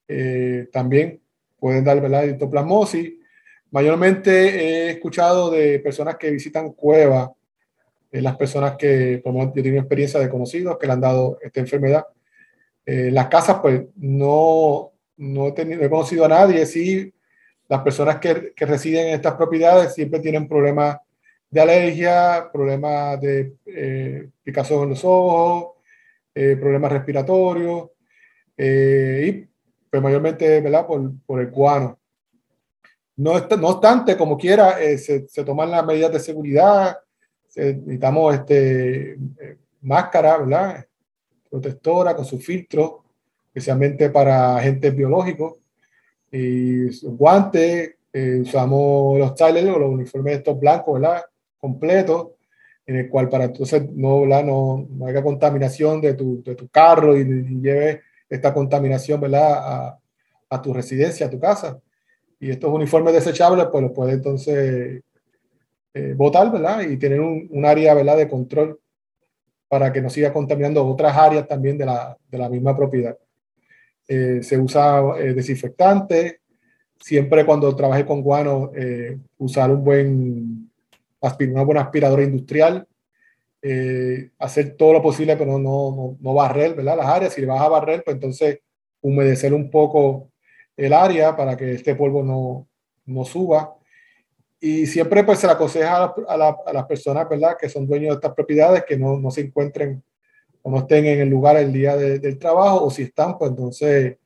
[0.06, 1.20] eh, también
[1.58, 2.24] pueden dar ¿verdad?
[2.24, 3.12] ditoplasmosis.
[3.70, 7.30] Mayormente he escuchado de personas que visitan cuevas
[8.12, 11.60] eh, las personas que, como yo tengo experiencia de conocidos que le han dado esta
[11.60, 12.06] enfermedad.
[12.86, 17.12] Eh, las casas, pues no, no he, tenido, he conocido a nadie, sí,
[17.68, 20.98] las personas que, que, residen en estas propiedades siempre tienen problemas
[21.50, 25.76] de alergia, problemas de eh, picazón en los ojos,
[26.34, 27.90] eh, problemas respiratorios,
[28.56, 29.48] eh, y
[29.90, 30.86] pues mayormente, ¿verdad?
[30.86, 31.98] Por, por el guano.
[33.16, 36.96] No, no obstante, como quiera, se, se toman las medidas de seguridad,
[37.56, 39.18] necesitamos este,
[39.82, 40.86] máscara, ¿verdad?
[41.48, 43.04] Protectora con su filtro,
[43.48, 45.56] especialmente para agentes biológicos,
[46.30, 51.22] y guantes, eh, usamos los trailers o los uniformes estos blancos, ¿verdad?
[51.58, 52.28] Completos,
[52.86, 54.44] en el cual para entonces no, ¿verdad?
[54.44, 59.52] no, no haya contaminación de tu, de tu carro y, y lleve esta contaminación, ¿verdad?
[59.54, 59.98] A,
[60.50, 61.80] a tu residencia, a tu casa.
[62.38, 65.02] Y estos uniformes desechables, pues los puede entonces
[65.94, 66.82] eh, votar, ¿verdad?
[66.82, 68.16] Y tener un, área, ¿verdad?
[68.16, 68.78] De control
[69.68, 73.16] para que no siga contaminando otras áreas también de la, de la misma propiedad.
[74.08, 76.40] eh, se usa eh, desinfectante,
[76.98, 80.70] siempre cuando trabaje con guano, eh, usar un buen,
[81.20, 82.86] una buena aspiradora industrial,
[84.38, 86.96] hacer todo lo posible, pero no, no, no, barrer ¿verdad?
[86.96, 87.34] las áreas.
[87.34, 88.60] Si vas a barrer, pues entonces
[89.02, 90.30] humedecer un poco
[90.76, 92.66] el área para que este polvo no,
[93.06, 93.76] no suba.
[94.60, 97.56] Y siempre pues se le aconseja a, las personas ¿verdad?
[97.58, 100.02] que son dueños de estas propiedades que no, no se encuentren
[100.62, 104.18] o no estén en el lugar el día del trabajo, o si están, pues entonces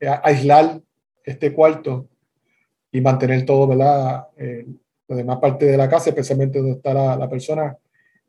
[0.00, 0.80] eh, aislar
[1.22, 2.08] este cuarto
[2.90, 4.28] y mantener todo, ¿verdad?
[4.36, 4.66] Eh,
[5.06, 7.76] la demás parte de la casa, especialmente donde está la, persona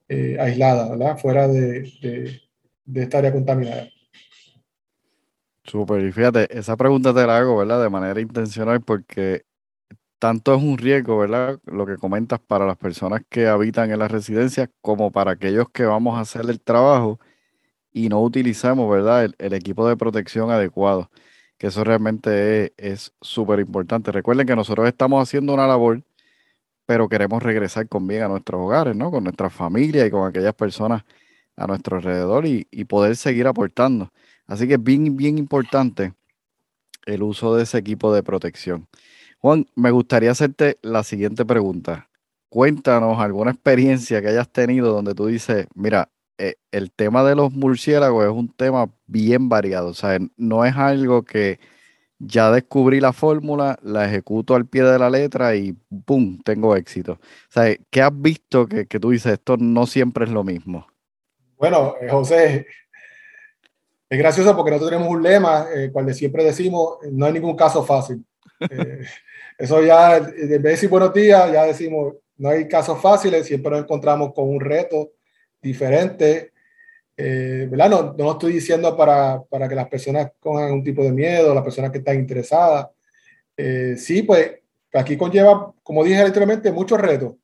[0.07, 1.17] eh, aislada, ¿verdad?
[1.17, 2.41] Fuera de,
[2.85, 3.87] de, esta área contaminada.
[5.63, 7.81] Súper, y fíjate, esa pregunta te la hago, ¿verdad?
[7.81, 9.43] De manera intencional porque
[10.25, 11.59] tanto es un riesgo, ¿verdad?
[11.65, 15.85] Lo que comentas para las personas que habitan en las residencias como para aquellos que
[15.85, 17.19] vamos a hacer el trabajo
[17.93, 19.31] y no utilizamos, ¿verdad?
[19.37, 21.11] El, equipo de protección adecuado,
[21.59, 24.11] que eso realmente es súper importante.
[24.11, 26.01] Recuerden que nosotros estamos haciendo una labor,
[26.87, 29.11] pero queremos regresar con bien a nuestros hogares, ¿no?
[29.11, 31.03] Con nuestra familia y con aquellas personas
[31.55, 34.11] a nuestro alrededor y poder seguir aportando.
[34.47, 36.13] Así que es bien, bien importante
[37.05, 38.87] el uso de ese equipo de protección.
[39.45, 42.09] Juan, me gustaría hacerte la siguiente pregunta.
[42.49, 47.51] Cuéntanos alguna experiencia que hayas tenido donde tú dices, mira, eh, el tema de los
[47.51, 51.59] murciélagos es un tema bien variado, o sea, no es algo que
[52.17, 55.73] ya descubrí la fórmula, la ejecuto al pie de la letra y
[56.05, 56.39] ¡pum!
[56.43, 57.11] tengo éxito.
[57.11, 60.87] O sea, ¿qué has visto que, tú dices, esto no siempre es lo mismo?
[61.55, 62.65] Bueno, eh, José,
[64.09, 67.55] es gracioso porque nosotros tenemos un lema, eh, cual de siempre decimos, no hay ningún
[67.55, 68.25] caso fácil.
[69.57, 73.71] Eso ya, en vez de decir buenos días, ya decimos, no hay casos fáciles, siempre
[73.71, 75.13] nos encontramos con un reto
[75.61, 76.51] diferente.
[77.17, 77.89] Eh, ¿verdad?
[77.89, 81.53] No, no lo estoy diciendo para, para, que las personas cojan un tipo de miedo,
[81.53, 82.87] las personas que están interesadas.
[83.55, 84.51] Eh, sí, pues
[84.93, 87.35] aquí conlleva, como dije anteriormente, muchos retos.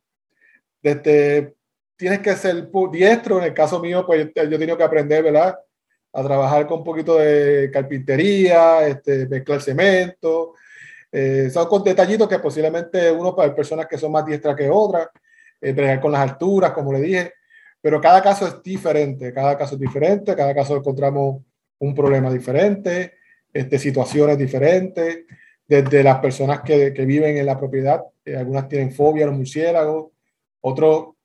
[0.82, 1.54] Desde
[1.96, 5.56] tienes que ser diestro, en el caso mío, pues yo he tenido que aprender, ¿verdad?
[6.12, 10.56] A trabajar con un poquito de carpintería, este, mezclar cemento,
[11.12, 15.10] eh, son con detallitos que posiblemente uno para personas que son más diestras que otras,
[15.60, 17.34] eh, con las alturas, como le dije,
[17.82, 21.42] pero cada caso es diferente, cada caso es diferente, cada caso encontramos
[21.80, 23.14] un problema diferente,
[23.52, 25.26] este, situaciones diferentes,
[25.68, 29.38] desde las personas que, que viven en la propiedad, eh, algunas tienen fobia a los
[29.38, 30.12] murciélagos,
[30.62, 31.16] otros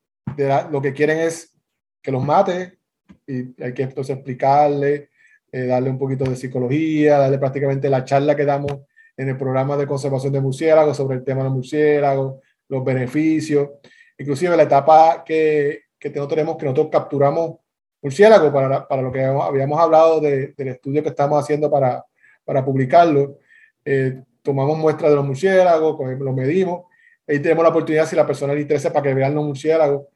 [0.70, 1.55] lo que quieren es
[2.03, 2.78] que los mate
[3.26, 5.11] y hay que entonces explicarle,
[5.53, 8.72] eh, darle un poquito de psicología, darle prácticamente la charla que damos
[9.16, 13.70] en el programa de conservación de murciélagos sobre el tema de los murciélagos, los beneficios,
[14.18, 17.56] inclusive la etapa que, que tenemos, que nosotros capturamos
[18.02, 22.04] murciélagos para, para lo que habíamos hablado del estudio que estamos haciendo para,
[22.44, 23.38] para publicarlo.
[23.84, 26.84] Eh, tomamos muestras de los murciélagos, los medimos,
[27.26, 30.06] ahí tenemos la oportunidad si la persona le interesa para que vean los murciélagos.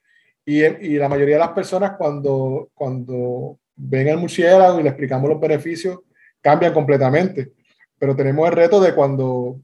[0.45, 5.29] Y, y la mayoría de las personas cuando, cuando ven el murciélago y le explicamos
[5.29, 6.01] los beneficios,
[6.41, 7.53] cambian completamente
[8.01, 9.61] pero tenemos el reto de cuando,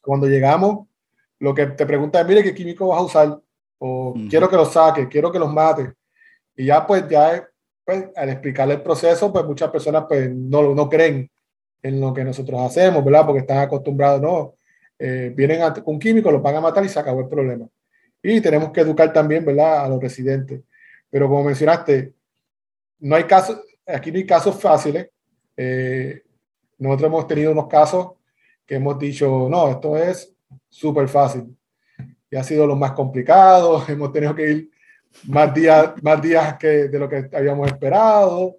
[0.00, 0.86] cuando llegamos,
[1.40, 3.40] lo que te pregunta es, mire, ¿qué químico vas a usar?
[3.78, 5.92] O quiero que los saque, quiero que los mate.
[6.56, 7.44] Y ya pues, ya
[7.84, 11.28] pues, al explicarle el proceso, pues muchas personas pues no, no creen
[11.82, 13.26] en lo que nosotros hacemos, ¿verdad?
[13.26, 14.54] Porque están acostumbrados, no,
[15.00, 17.66] eh, vienen a, con químicos, los van a matar y se acabó el problema.
[18.22, 19.84] Y tenemos que educar también, ¿verdad?
[19.84, 20.60] A los residentes.
[21.10, 22.12] Pero como mencionaste,
[23.00, 25.08] no hay casos, aquí no hay casos fáciles.
[25.56, 26.22] Eh,
[26.82, 28.12] nosotros hemos tenido unos casos
[28.66, 30.34] que hemos dicho, no, esto es
[30.68, 31.56] súper fácil.
[32.30, 34.70] Y ha sido lo más complicado, hemos tenido que ir
[35.24, 38.56] más días, más días que de lo que habíamos esperado.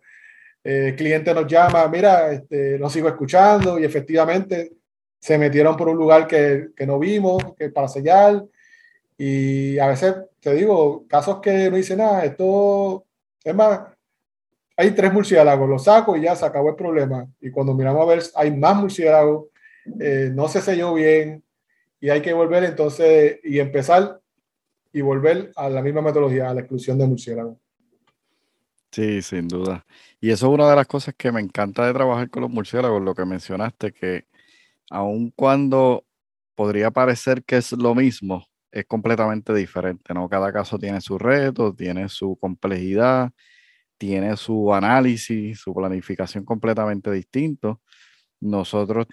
[0.63, 4.73] Eh, el cliente nos llama, mira, este, no sigo escuchando y efectivamente
[5.19, 8.43] se metieron por un lugar que, que no vimos, que para sellar.
[9.17, 13.05] Y a veces, te digo, casos que no hice nada, esto
[13.43, 13.92] es más,
[14.75, 17.27] hay tres murciélagos, los saco y ya se acabó el problema.
[17.41, 19.47] Y cuando miramos a ver, hay más murciélagos,
[19.99, 21.43] eh, no se selló bien
[21.99, 24.19] y hay que volver entonces y empezar
[24.91, 27.57] y volver a la misma metodología, a la exclusión de murciélagos.
[28.91, 29.85] Sí, sin duda.
[30.21, 33.01] Y eso es una de las cosas que me encanta de trabajar con los murciélagos,
[33.01, 34.25] lo que mencionaste, que
[34.89, 36.05] aun cuando
[36.55, 40.29] podría parecer que es lo mismo, es completamente diferente, ¿no?
[40.29, 43.31] Cada caso tiene su reto, tiene su complejidad
[44.03, 47.81] tiene su análisis, su planificación completamente distinto.
[48.41, 49.07] Nosotros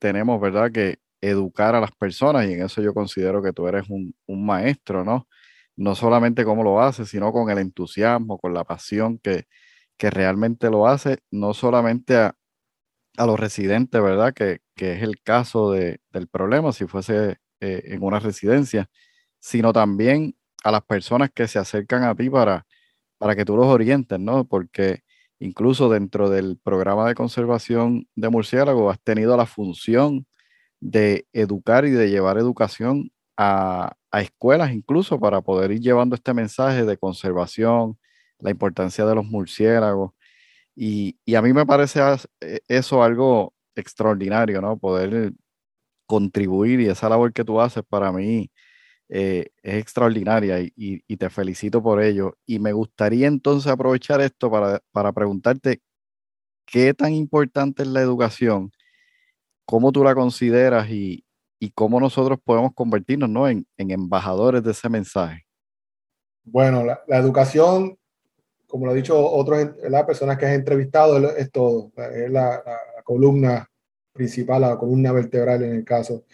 [0.00, 3.84] tenemos, ¿verdad?, que educar a las personas y en eso yo considero que tú eres
[3.88, 4.12] un,
[4.44, 5.28] maestro, ¿no?
[5.76, 9.44] No solamente cómo lo haces, sino con el entusiasmo, con la pasión que,
[9.96, 12.34] que realmente lo hace, no solamente a,
[13.18, 14.34] a los residentes, ¿verdad?
[14.34, 16.00] Que, es el caso del
[16.32, 18.90] problema si fuese eh, en una residencia,
[19.38, 22.66] sino también a las personas que se acercan a ti para,
[23.22, 24.44] para que tú los orientes, ¿no?
[24.44, 25.04] Porque
[25.38, 30.26] incluso dentro del programa de conservación de murciélagos has tenido la función
[30.80, 36.84] de educar y de llevar educación a, escuelas incluso para poder ir llevando este mensaje
[36.84, 37.96] de conservación,
[38.40, 40.10] la importancia de los murciélagos.
[40.74, 42.00] Y, y, a mí me parece
[42.40, 44.78] e, eso algo extraordinario, ¿no?
[44.78, 45.32] Poder
[46.06, 48.50] contribuir y esa labor que tú haces para mí
[49.08, 52.36] eh, es extraordinaria y, te felicito por ello.
[52.46, 55.80] Y me gustaría entonces aprovechar esto para, para preguntarte
[56.66, 58.72] qué tan importante es la educación,
[59.66, 61.24] cómo tú la consideras y,
[61.62, 63.46] y cómo nosotros podemos convertirnos ¿no?
[63.48, 65.46] en, en, embajadores de ese mensaje.
[66.44, 67.96] Bueno, la, educación,
[68.66, 72.62] como lo ha dicho otros, las personas que has entrevistado, es, todo, es la,
[73.04, 73.70] columna
[74.12, 76.24] principal, la columna vertebral en el caso.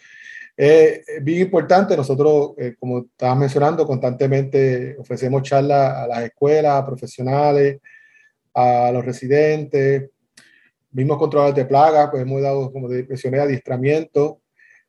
[0.61, 6.85] Es bien importante, nosotros, eh, como estabas mencionando, constantemente ofrecemos charlas a las escuelas, a
[6.85, 7.79] profesionales,
[8.53, 10.09] a los residentes,
[10.91, 14.41] mismos controladores de plagas, pues hemos dado, como mencioné, adiestramiento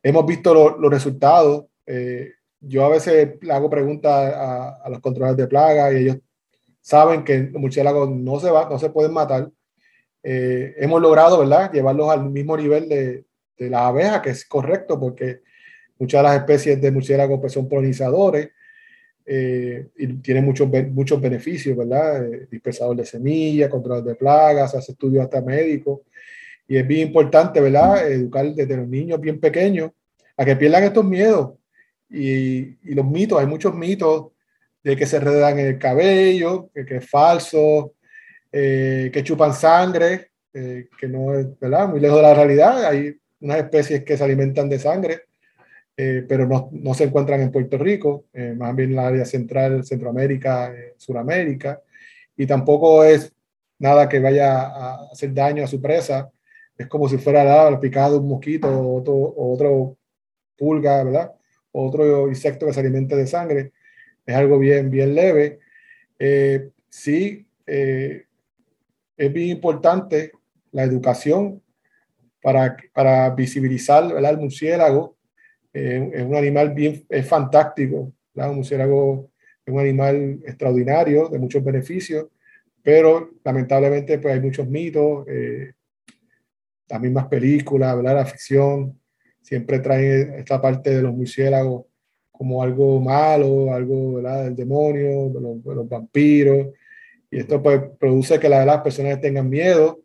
[0.03, 1.67] hemos visto los resultados.
[1.87, 6.17] Eh, yo a veces le hago preguntas a, los controladores de plagas y ellos
[6.81, 9.51] saben que los murciélagos no se, va, no se pueden matar.
[10.23, 13.25] Eh, hemos logrado, ¿verdad?, llevarlos al mismo nivel de,
[13.57, 15.41] de las abejas, que es correcto porque
[16.01, 18.49] muchas de las especies de murciélagos pues, son polinizadores
[19.25, 22.27] eh, y tienen muchos, muchos beneficios, ¿verdad?
[22.51, 26.01] dispersador de semillas, control de plagas, hace estudios hasta médicos.
[26.67, 28.11] Y es bien importante, ¿verdad?
[28.11, 29.91] Educar desde los niños bien pequeños
[30.37, 31.53] a que pierdan estos miedos
[32.09, 33.39] y, y los mitos.
[33.39, 34.33] Hay muchos mitos
[34.83, 37.95] de que se redan el cabello, que, es falso,
[38.51, 41.89] eh, que chupan sangre, eh, que no es, ¿verdad?
[41.89, 42.85] Muy lejos de la realidad.
[42.87, 45.23] Hay unas especies que se alimentan de sangre,
[46.01, 48.27] eh, pero no, no, se encuentran en Puerto Rico,
[48.57, 51.81] más bien en la área central, Centroamérica, Suramérica,
[52.37, 53.33] y tampoco es
[53.79, 56.31] nada que vaya a hacer daño a su presa
[56.81, 59.99] es como si fuera la, picada de un mosquito o otro, otro
[60.57, 61.35] pulga, ¿verdad?
[61.73, 63.73] otro insecto que se alimenta de sangre.
[64.25, 65.59] Es algo bien, bien leve.
[66.19, 68.25] Eh, sí, eh,
[69.15, 70.33] es bien importante
[70.73, 71.63] la educación
[72.41, 74.31] para, para visibilizar ¿verdad?
[74.31, 75.17] el murciélago.
[75.73, 78.13] Eh, es un animal bien, es fantástico.
[78.35, 78.51] ¿verdad?
[78.51, 79.31] Un murciélago
[79.65, 82.27] es un animal extraordinario, de muchos beneficios,
[82.83, 85.27] pero lamentablemente pues, hay muchos mitos
[86.91, 88.17] las mismas películas, ¿verdad?
[88.17, 88.99] la ficción,
[89.41, 91.87] siempre trae esta parte de los murciélagos
[92.31, 94.45] como algo malo, algo ¿verdad?
[94.45, 96.69] del demonio, de los, vampiros,
[97.31, 100.01] y esto pues, produce que las personas tengan miedo.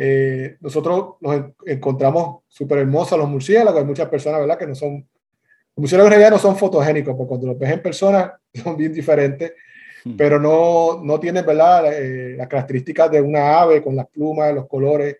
[0.00, 4.56] Eh, nosotros nos encontramos súper hermosos los murciélagos, hay muchas personas ¿verdad?
[4.56, 7.82] que no son, los murciélagos en realidad no son fotogénicos, porque cuando los ves en
[7.82, 9.52] persona son bien diferentes,
[10.04, 10.16] hmm.
[10.16, 11.92] pero no, no tienen ¿verdad?
[11.92, 15.16] Eh, las características de una ave con las plumas, los colores,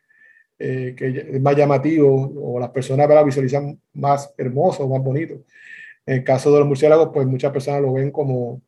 [0.60, 5.34] eh, que es más llamativo o las personas la visualizan más hermoso, más bonito.
[6.06, 8.62] En el caso de los murciélagos, pues muchas personas lo ven como,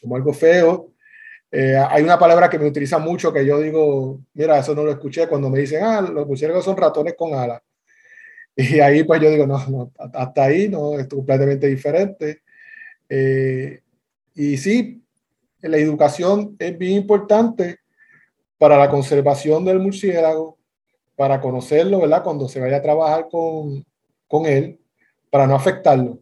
[0.00, 0.92] como algo feo.
[1.52, 4.92] Eh, hay una palabra que me utiliza mucho que yo digo, mira, eso no lo
[4.92, 7.62] escuché cuando me dicen, ah, los murciélagos son ratones con alas.
[8.56, 12.42] Y ahí pues yo digo, no, no hasta ahí no, es completamente diferente.
[13.08, 13.80] Eh,
[14.34, 15.02] y sí,
[15.62, 17.78] la educación es bien importante
[18.58, 20.58] para la conservación del murciélago,
[21.16, 22.22] para conocerlo, ¿verdad?
[22.22, 23.84] Cuando se vaya a trabajar con,
[24.28, 24.78] con él,
[25.30, 26.20] para no afectarlo,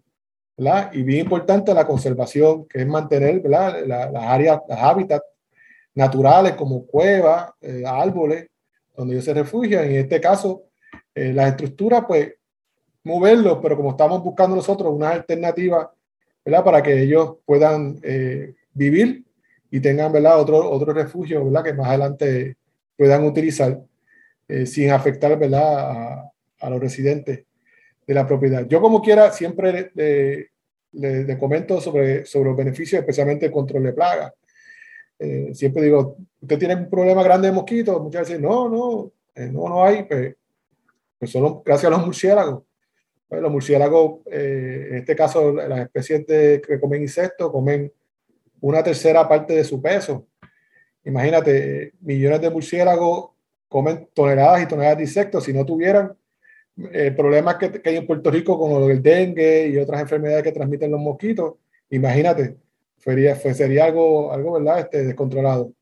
[0.58, 0.90] ¿verdad?
[0.92, 3.74] Y bien importante la conservación, que es mantener, las
[4.14, 5.24] áreas, los hábitats
[5.94, 8.48] naturales como cuevas, eh, árboles,
[8.96, 9.84] donde ellos se refugian.
[9.84, 10.64] En este caso,
[11.14, 12.34] eh, las estructuras, pues,
[13.04, 15.92] moverlos, pero como estamos buscando nosotros una alternativa.
[16.44, 19.22] Para que ellos puedan eh, vivir
[19.70, 20.40] y tengan, ¿verdad?
[20.40, 21.44] Otro, otro refugio.
[21.62, 22.56] Que más adelante
[22.96, 23.78] puedan utilizar.
[24.48, 25.38] Eh, sin afectar.
[26.60, 27.44] A, los residentes
[28.08, 28.66] de la propiedad.
[28.66, 34.32] Yo como quiera siempre le, comento sobre, sobre los beneficios, especialmente el control de plagas.
[35.18, 38.00] Eh, siempre digo, ¿usted tiene un problema grande de mosquitos?
[38.00, 40.34] Muchas veces, no, no, eh, no, no hay, pues,
[41.18, 42.62] pues solo gracias a los murciélagos.
[43.28, 47.92] Pues los murciélagos, en este caso, las especies que comen insectos, comen
[48.62, 50.26] una tercera parte de su peso.
[51.04, 53.32] Imagínate, millones de murciélagos
[53.68, 55.44] comen toneladas y toneladas de insectos.
[55.44, 56.16] Si no tuvieran
[57.16, 60.90] problemas que, que, hay en Puerto Rico con el dengue y otras enfermedades que transmiten
[60.90, 61.54] los mosquitos,
[61.90, 62.56] imagínate,
[62.98, 64.80] sería, sería algo, algo ¿verdad?
[64.80, 65.72] Este, descontrolado.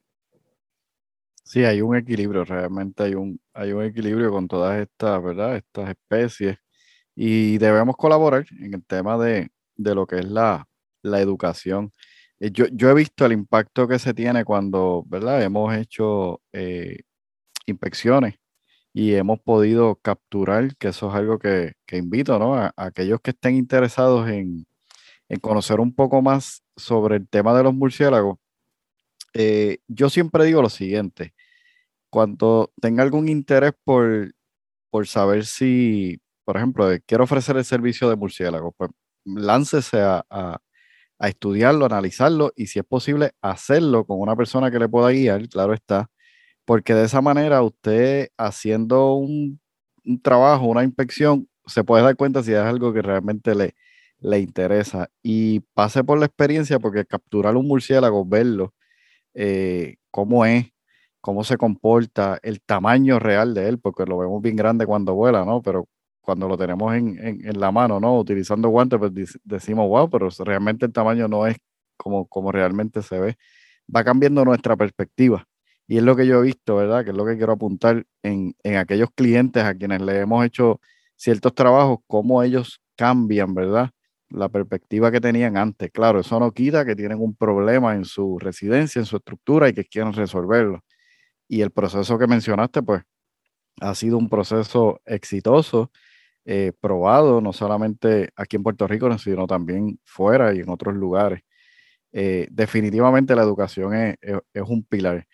[1.42, 5.56] Sí, hay un equilibrio, realmente hay un, hay un equilibrio con todas estas, ¿verdad?
[5.56, 6.56] Estas especies
[7.14, 10.66] y debemos colaborar en el tema de, lo que es la,
[11.02, 11.92] educación.
[12.40, 15.42] Eh, yo, yo, he visto el impacto que se tiene cuando, ¿verdad?
[15.42, 16.98] Hemos hecho eh,
[17.64, 18.34] inspecciones
[18.96, 22.54] y hemos podido capturar, que eso es algo que, invito, ¿no?
[22.54, 24.66] A, aquellos que estén interesados en,
[25.42, 28.38] conocer un poco más sobre el tema de los murciélagos.
[29.34, 31.34] Eh, yo siempre digo lo siguiente,
[32.08, 34.32] cuando tenga algún interés por,
[34.88, 38.90] por saber si, por ejemplo, quiero ofrecer el servicio de murciélagos, pues
[39.26, 40.58] láncese a, a,
[41.18, 45.46] a, estudiarlo, analizarlo y si es posible hacerlo con una persona que le pueda guiar,
[45.50, 46.08] claro está,
[46.66, 49.60] porque de esa manera usted haciendo un,
[50.22, 53.74] trabajo, una inspección, se puede dar cuenta si es algo que realmente le,
[54.20, 58.74] le interesa y pase por la experiencia porque capturar un murciélago, verlo,
[59.34, 60.66] eh, cómo es,
[61.20, 65.44] cómo se comporta, el tamaño real de él, porque lo vemos bien grande cuando vuela,
[65.44, 65.62] ¿no?
[65.62, 65.88] Pero
[66.20, 68.18] cuando lo tenemos en, en, la mano, ¿no?
[68.18, 69.12] Utilizando guantes, pues
[69.44, 71.56] decimos, wow, pero realmente el tamaño no es
[71.96, 73.36] como, como realmente se ve.
[73.94, 75.46] Va cambiando nuestra perspectiva.
[75.88, 77.04] Y es lo que yo he visto, ¿verdad?
[77.04, 80.80] Que es lo que quiero apuntar en, en aquellos clientes a quienes le hemos hecho
[81.16, 83.90] ciertos trabajos, cómo ellos cambian, ¿verdad?
[84.28, 85.90] La perspectiva que tenían antes.
[85.92, 89.74] Claro, eso no quita que tienen un problema en su residencia, en su estructura y
[89.74, 90.80] que quieren resolverlo.
[91.48, 93.02] Y el proceso que mencionaste, pues,
[93.80, 95.90] ha sido un proceso exitoso,
[96.44, 101.42] eh, probado, no solamente aquí en Puerto Rico, sino también fuera y en otros lugares.
[102.12, 104.16] Eh, definitivamente la educación es,
[104.66, 105.26] un pilar.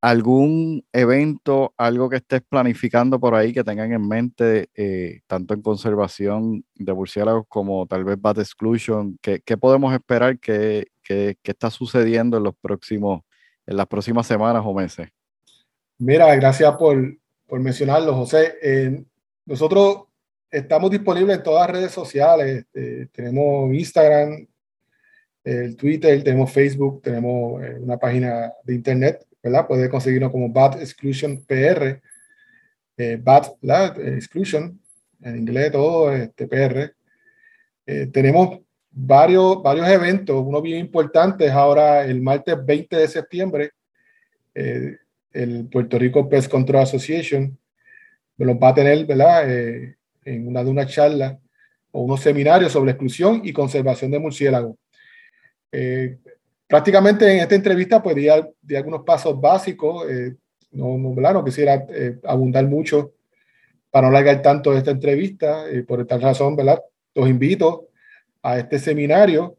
[0.00, 5.62] ¿Algún evento, algo que estés planificando por ahí que tengan en mente, eh, tanto en
[5.62, 9.18] conservación de murciélagos como tal vez Bat Exclusion?
[9.20, 13.22] ¿Qué, podemos esperar que, que, que, está sucediendo en los próximos
[13.68, 15.08] en las próximas semanas o meses?
[15.98, 16.96] Mira, gracias por,
[17.46, 18.54] por mencionarlo, José.
[18.62, 19.04] Eh,
[19.44, 20.04] nosotros
[20.50, 22.64] estamos disponibles en todas las redes sociales.
[22.72, 24.46] Eh, tenemos Instagram,
[25.44, 29.66] el Twitter, tenemos Facebook, tenemos eh, una página de internet, ¿verdad?
[29.66, 32.00] Puede conseguirnos como Bad Exclusion PR,
[33.20, 33.52] Bad
[34.00, 34.80] Exclusion,
[35.22, 36.94] en inglés todo, este, PR.
[38.12, 38.60] tenemos
[38.90, 43.70] varios, varios eventos, uno bien importante es ahora el martes 20 de septiembre,
[44.54, 44.96] eh,
[45.32, 47.56] el Puerto Rico Pest Control Association
[48.38, 49.50] los va a tener, ¿verdad?
[49.50, 51.38] Eh, en una de una charla
[51.90, 54.76] o unos seminarios sobre exclusión y conservación de murciélagos.
[55.72, 56.18] Eh,
[56.68, 60.06] prácticamente en esta entrevista pues di, algunos pasos básicos,
[60.70, 61.84] no, no, no, quisiera
[62.24, 63.14] abundar mucho
[63.90, 66.80] para no alargar tanto esta entrevista, por esta razón, ¿verdad?
[67.14, 67.88] Los invito
[68.42, 69.58] a este seminario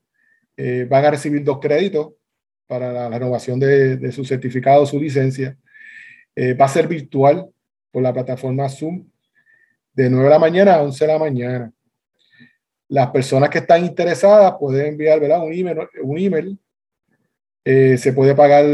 [0.62, 2.10] eh, van a recibir dos créditos
[2.68, 5.57] para la, renovación de, su certificado, su licencia.
[6.36, 7.49] Eh, va a ser virtual
[7.89, 9.07] por la plataforma Zoom
[9.93, 11.72] de 9 de la mañana a 11 de la mañana.
[12.89, 15.41] Las personas que están interesadas pueden enviar ¿verdad?
[15.41, 15.78] un email.
[16.03, 16.60] Un email.
[17.72, 18.65] Eh, se puede pagar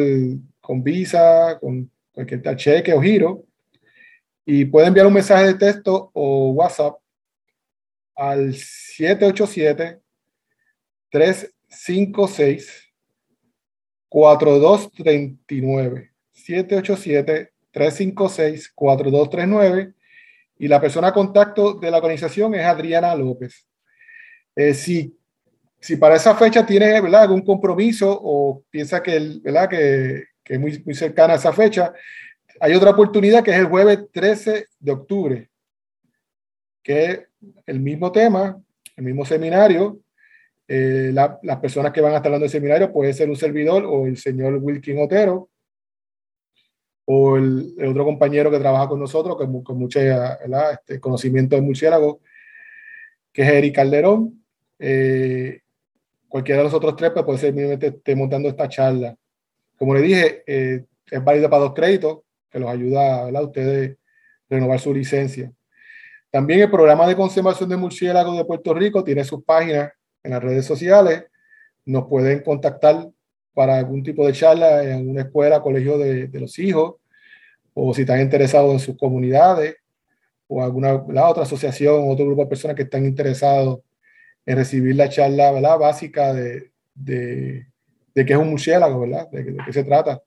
[0.61, 3.43] con Visa, con cualquier cheque o giro.
[4.45, 6.95] Y puede enviar un mensaje de texto o WhatsApp
[8.15, 9.99] al 787
[11.09, 12.93] 356
[14.07, 19.93] 4239 787 356 4239
[20.57, 23.67] y la persona a contacto de la organización es Adriana López.
[24.55, 25.19] Eh, si,
[25.85, 27.21] si para esa fecha tiene ¿verdad?
[27.21, 31.93] algún compromiso o piensa que, que, que es muy, cercana a esa fecha,
[32.59, 35.49] hay otra oportunidad que es el jueves 13 de octubre,
[36.81, 37.19] que es
[37.67, 38.59] el mismo tema,
[38.95, 39.99] el mismo seminario,
[40.67, 44.07] eh, las personas que van a estar dando el seminario puede ser un servidor o
[44.07, 45.51] el señor Wilkin Otero
[47.05, 52.21] o el, otro compañero que trabaja con nosotros con, con mucho este, conocimiento de murciélago,
[53.31, 54.43] que es Eric Calderón.
[54.79, 55.61] Eh,
[56.35, 59.15] cualquiera de los otros tres pues, puede ser que esté montando esta charla.
[59.77, 63.95] Como le dije, eh, es válido para dos créditos, que los ayuda a ustedes
[64.49, 65.49] renovar su licencia.
[66.29, 70.43] También el programa de conservación de murciélagos de Puerto Rico tiene sus páginas en las
[70.43, 71.23] redes sociales.
[71.85, 73.09] Nos pueden contactar
[73.53, 76.95] para algún tipo de charla en una escuela, colegio de, los hijos,
[77.73, 79.77] o si están interesados en sus comunidades,
[80.47, 83.79] o alguna la otra asociación, otro grupo de personas que están interesados
[84.45, 85.77] en recibir la charla ¿verdad?
[85.79, 87.67] básica de, de,
[88.13, 89.29] de qué es un murciélago, ¿verdad?
[89.31, 90.21] De, de, qué se trata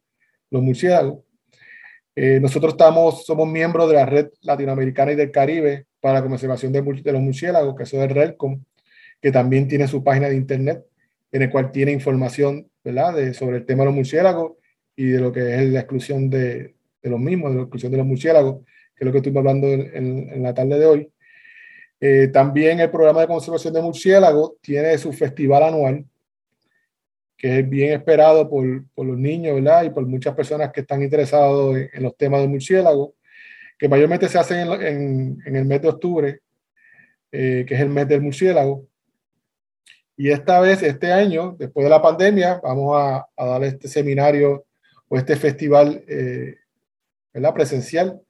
[0.50, 1.20] los murciélagos.
[2.16, 6.72] Eh, nosotros estamos, somos miembros de la Red Latinoamericana y del Caribe para la conservación
[6.72, 8.64] de, de los murciélagos, que eso es REDCOM,
[9.20, 10.84] que también tiene su página de internet,
[11.30, 13.14] en el cual tiene información ¿verdad?
[13.14, 14.52] De, sobre el tema de los murciélagos
[14.96, 17.98] y de lo que es la exclusión de, de los mismos, de la exclusión de
[17.98, 18.64] los murciélagos,
[18.96, 21.12] que es lo que estuvimos hablando en, en, la tarde de hoy.
[22.00, 26.04] Eh, también el programa de conservación de murciélagos tiene su festival anual,
[27.36, 31.76] que es bien esperado por, por los niños y por muchas personas que están interesados
[31.92, 33.10] en, los temas de murciélagos,
[33.78, 36.40] que mayormente se hacen en, en, el mes de octubre,
[37.30, 38.86] eh, que es el mes del murciélago.
[40.16, 44.66] Y esta vez, este año, después de la pandemia, vamos a, dar este seminario
[45.06, 46.56] o este festival eh,
[47.32, 47.54] ¿verdad?
[47.54, 48.20] presencial.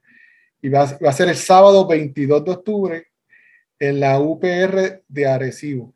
[0.60, 3.07] Y va, a ser el sábado 22 de octubre
[3.78, 5.94] en la UPR de Arecibo.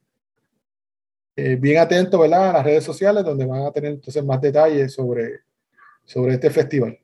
[1.34, 2.50] Eh, bien atento ¿verdad?
[2.50, 5.40] a las redes sociales donde van a tener entonces más detalles sobre,
[6.04, 6.98] sobre este festival.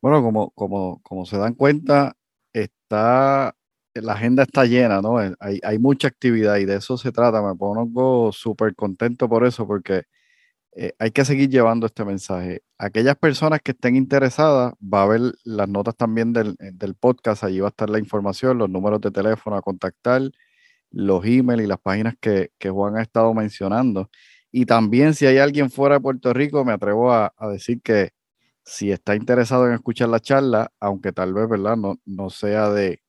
[0.00, 2.16] Bueno, como, como, como se dan cuenta,
[2.52, 3.54] está
[3.94, 5.18] la agenda está llena, ¿no?
[5.18, 7.42] Hay, hay, mucha actividad y de eso se trata.
[7.42, 10.04] Me pongo súper contento por eso, porque
[10.74, 12.62] eh, hay que seguir llevando este mensaje.
[12.78, 17.44] Aquellas personas que estén interesadas, va a ver las notas también del, eh, del, podcast,
[17.44, 20.22] allí va a estar la información, los números de teléfono a contactar,
[20.90, 24.10] los emails y las páginas que, que Juan ha estado mencionando.
[24.50, 28.10] Y también si hay alguien fuera de Puerto Rico, me atrevo a, decir que
[28.64, 31.76] si está interesado en escuchar la charla, aunque tal vez, ¿verdad?
[31.76, 33.02] No, no sea de,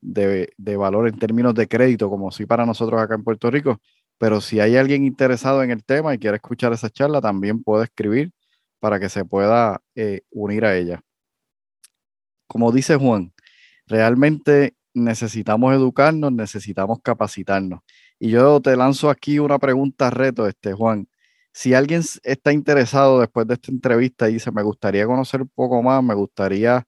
[0.00, 3.80] de, de, valor en términos de crédito, como si para nosotros acá en Puerto Rico,
[4.18, 7.84] pero si hay alguien interesado en el tema y quiere escuchar esa charla, también puede
[7.84, 8.32] escribir
[8.80, 11.00] para que se pueda eh, unir a ella.
[12.46, 13.32] Como dice Juan,
[13.86, 17.80] realmente necesitamos educarnos, necesitamos capacitarnos.
[18.18, 21.08] Y yo te lanzo aquí una pregunta reto, este Juan.
[21.52, 25.82] Si alguien está interesado después de esta entrevista y dice, me gustaría conocer un poco
[25.82, 26.86] más, me gustaría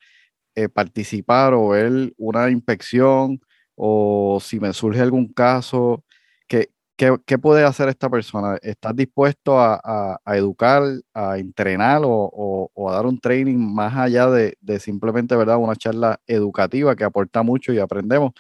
[0.55, 3.41] eh, participar o ver una inspección,
[3.75, 6.05] o si me surge algún caso,
[6.49, 8.57] que, ¿Qué, puede hacer esta persona?
[8.63, 10.83] ¿Estás dispuesto a, educar,
[11.13, 15.59] a entrenar o, a dar un training más allá de, simplemente ¿verdad?
[15.59, 18.33] una charla educativa que aporta mucho y aprendemos,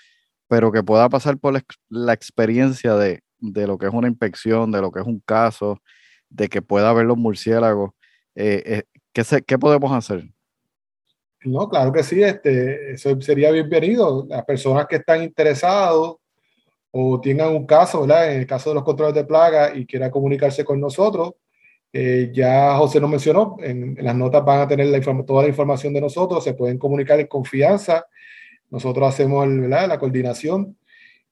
[0.49, 4.91] pero que pueda pasar por la, experiencia de, lo que es una inspección, de lo
[4.91, 5.83] que es un caso,
[6.31, 7.91] de que pueda ver los murciélagos?
[8.35, 8.83] Eh, eh,
[9.13, 10.31] ¿qué, ¿Qué podemos hacer?
[11.45, 14.27] No, claro que sí, este, eso sería bienvenido.
[14.31, 16.17] Las personas que están interesados
[16.99, 18.33] o tengan un caso, ¿verdad?
[18.33, 21.35] En el caso de los controles de plaga y quiera comunicarse con nosotros,
[21.93, 25.93] eh, ya José nos mencionó, en, las notas van a tener la toda la información
[25.93, 28.07] de nosotros, se pueden comunicar en confianza,
[28.71, 29.89] nosotros hacemos ¿verdad?
[29.89, 30.79] la coordinación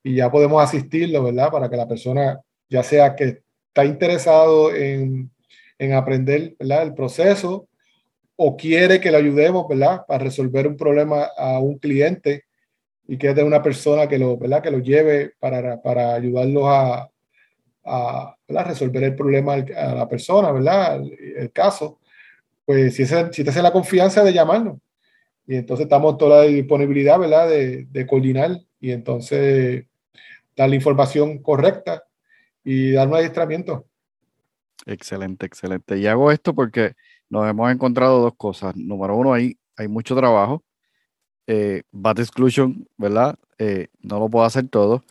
[0.03, 1.51] y ya podemos asistirlo, ¿verdad?
[1.51, 5.31] Para que la persona, ya sea que está interesado en,
[5.79, 6.83] en aprender, ¿verdad?
[6.83, 7.69] El proceso
[8.37, 10.03] o quiere que le ayudemos, ¿verdad?
[10.07, 12.45] Para resolver un problema a un cliente,
[13.07, 14.63] y que es de una persona que lo, ¿verdad?
[14.63, 17.11] Que lo lleve para, para ayudarlos a,
[17.85, 21.03] a resolver el problema a la persona, ¿verdad?
[21.37, 22.01] El, caso,
[22.65, 24.79] pues si, si te hace la confianza de llamarnos.
[25.47, 27.49] Y entonces estamos toda la disponibilidad, ¿verdad?
[27.49, 29.85] De, de coordinar y entonces
[30.57, 32.05] dar la información correcta
[32.65, 33.87] y dar un adiestramiento.
[34.87, 35.99] Excelente, excelente.
[35.99, 36.93] Y hago esto porque
[37.29, 38.75] nos hemos encontrado dos cosas.
[38.77, 40.63] Número uno, hay, hay mucho trabajo
[41.47, 43.37] eh, Bat Exclusion, ¿verdad?
[43.59, 45.05] Eh, no lo puedo hacer todo,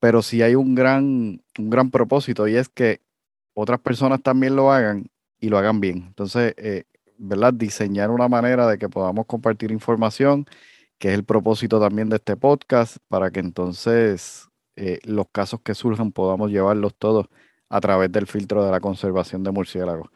[0.00, 3.00] pero sí hay un gran, un gran propósito y es que
[3.54, 5.10] otras personas también lo hagan
[5.40, 6.04] y lo hagan bien.
[6.08, 6.84] Entonces, eh,
[7.16, 7.54] ¿verdad?
[7.54, 10.46] Diseñar una manera de que podamos compartir información,
[10.98, 14.44] que es el propósito también de este podcast, para que entonces
[15.04, 17.26] los casos que surjan podamos llevarlos todos
[17.68, 20.08] a través del filtro de la conservación de murciélagos.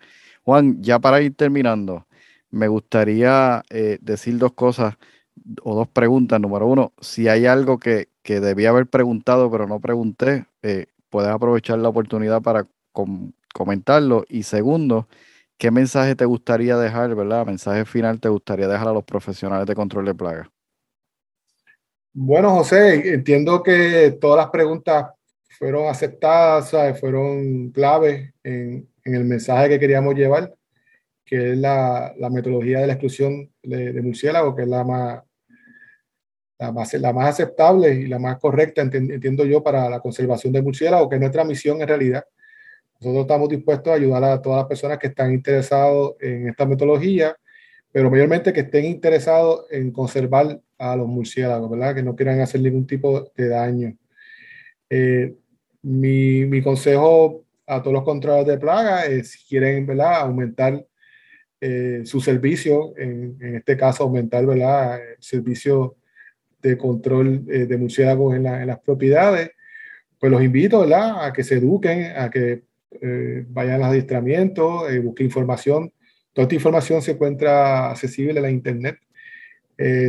[0.45, 2.07] Juan, ya para ir terminando,
[2.51, 3.65] me gustaría
[4.01, 4.95] decir dos cosas
[5.63, 6.41] o dos preguntas.
[6.41, 11.31] Número uno, si hay algo que, que debía haber preguntado pero no pregunté, eh, puedes
[11.31, 12.67] aprovechar la oportunidad para
[13.53, 14.25] comentarlo.
[14.29, 15.09] Y segundo,
[15.59, 17.47] ¿qué mensaje te gustaría dejar, verdad?
[17.47, 20.49] Mensaje final te gustaría dejar a los profesionales de control de plagas.
[22.15, 25.07] Bueno, José, entiendo que todas las preguntas
[25.59, 30.55] fueron aceptadas, fueron claves en, el mensaje que queríamos llevar,
[31.25, 35.23] que es la, la metodología de la exclusión de, de murciélago, que es la más,
[36.59, 40.63] la más, la más aceptable y la más correcta, entiendo yo, para la conservación de
[40.63, 42.25] murciélagos, que es nuestra misión en realidad.
[43.01, 47.37] Nosotros estamos dispuestos a ayudar a todas las personas que están interesados en esta metodología,
[47.91, 51.97] pero mayormente que estén interesados en conservar a los murciélagos, ¿verdad?
[51.97, 53.97] Que no quieran hacer ningún tipo de daño.
[54.89, 55.35] Eh,
[55.83, 60.21] mi, mi, consejo a todos los controladores de plaga es si quieren, ¿verdad?
[60.21, 60.87] Aumentar
[61.65, 65.01] eh, su servicio, en, este caso aumentar, ¿verdad?
[65.01, 65.95] El servicio
[66.61, 69.53] de control eh, de murciélagos en, en, las propiedades,
[70.19, 72.65] pues los invito a que se eduquen, a que
[73.01, 75.93] eh, vaya a adiestramientos, eh, busque información.
[76.33, 78.99] Toda esta información se encuentra accesible en la internet.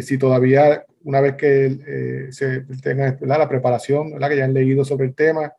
[0.03, 4.29] Si todavía, una vez que se tenga la preparación, ¿verdad?
[4.29, 5.53] que ya han leído sobre el tema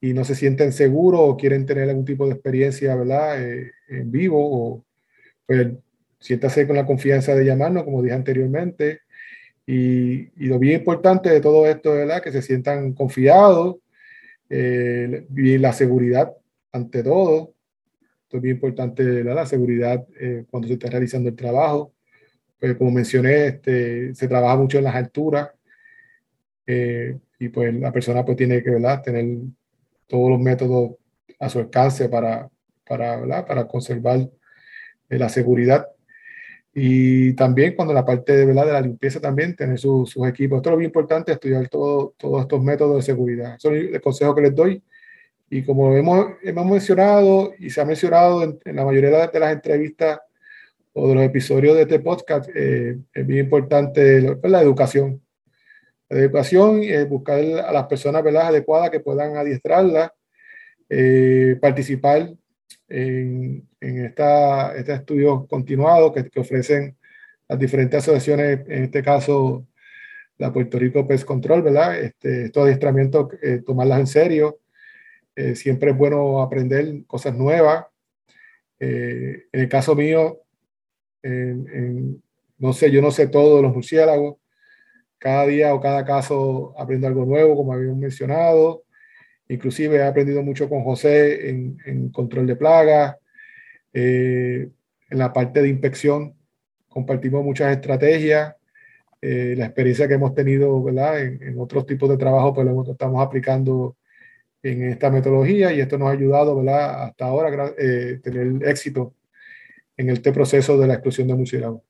[0.00, 3.42] y no se sienten seguros o quieren tener algún tipo de experiencia ¿verdad?
[3.42, 4.84] en vivo, o,
[5.50, 5.66] pues
[6.20, 9.00] siéntase con la confianza de llamarnos, como dije anteriormente.
[9.66, 13.78] Y, y lo bien importante de todo esto es que se sientan confiados
[14.48, 16.32] y la seguridad
[16.70, 17.54] ante todo.
[18.22, 21.94] Esto es bien importante, la seguridad eh, cuando se está realizando el trabajo.
[22.60, 25.50] Pues, como mencioné, este, se trabaja mucho en las alturas
[26.64, 29.02] eh, y pues la persona pues tiene que ¿verdad?
[29.02, 29.26] tener
[30.06, 30.92] todos los métodos
[31.40, 32.48] a su alcance para,
[32.86, 34.30] para, para conservar
[35.10, 35.88] eh, la seguridad.
[36.72, 38.66] Y también cuando la parte de, ¿verdad?
[38.66, 40.58] de la limpieza también, tener sus equipos.
[40.58, 43.56] Esto es bien importante, estudiar todo, todos estos métodos de seguridad.
[43.56, 44.82] Eso es el consejo que les doy
[45.52, 50.20] y como hemos, hemos mencionado y se ha mencionado en, la mayoría de las entrevistas
[50.92, 55.20] o de los episodios de este podcast, eh, es bien importante la educación.
[56.08, 60.12] La educación es buscar a las personas adecuadas que puedan adiestrarlas,
[60.88, 62.30] eh, participar
[62.90, 66.96] en, en esta, este estudios continuados que, que, ofrecen
[67.48, 69.66] las diferentes asociaciones, en este caso
[70.40, 71.98] la Puerto Rico Pest Control, ¿verdad?
[71.98, 74.60] Este, estos adiestramientos, eh, tomarlas en serio,
[75.36, 77.86] eh, siempre es bueno aprender cosas nuevas.
[78.80, 80.40] Eh, en el caso mío,
[82.58, 84.36] no sé, yo no sé todo de los murciélagos.
[85.18, 88.84] Cada día o cada caso aprendo algo nuevo, como habíamos mencionado.
[89.50, 93.16] Inclusive he aprendido mucho con José en, control de plagas,
[93.92, 94.68] eh,
[95.10, 96.34] en la parte de inspección.
[96.88, 98.54] Compartimos muchas estrategias.
[99.20, 100.88] la experiencia que hemos tenido.
[100.88, 103.96] En, otros tipos de trabajo, pues lo estamos aplicando
[104.62, 109.14] en esta metodología y esto nos ha ayudado hasta ahora eh, tener éxito
[109.96, 111.82] en este proceso de la exclusión de murciélagos.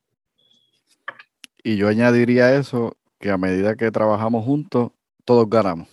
[1.63, 4.93] Y yo añadiría eso, que a medida que trabajamos juntos,
[5.25, 5.89] todos ganamos.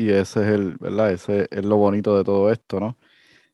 [0.00, 1.12] Y ese es el, ¿verdad?
[1.12, 2.96] Ese es lo bonito de todo esto, ¿no?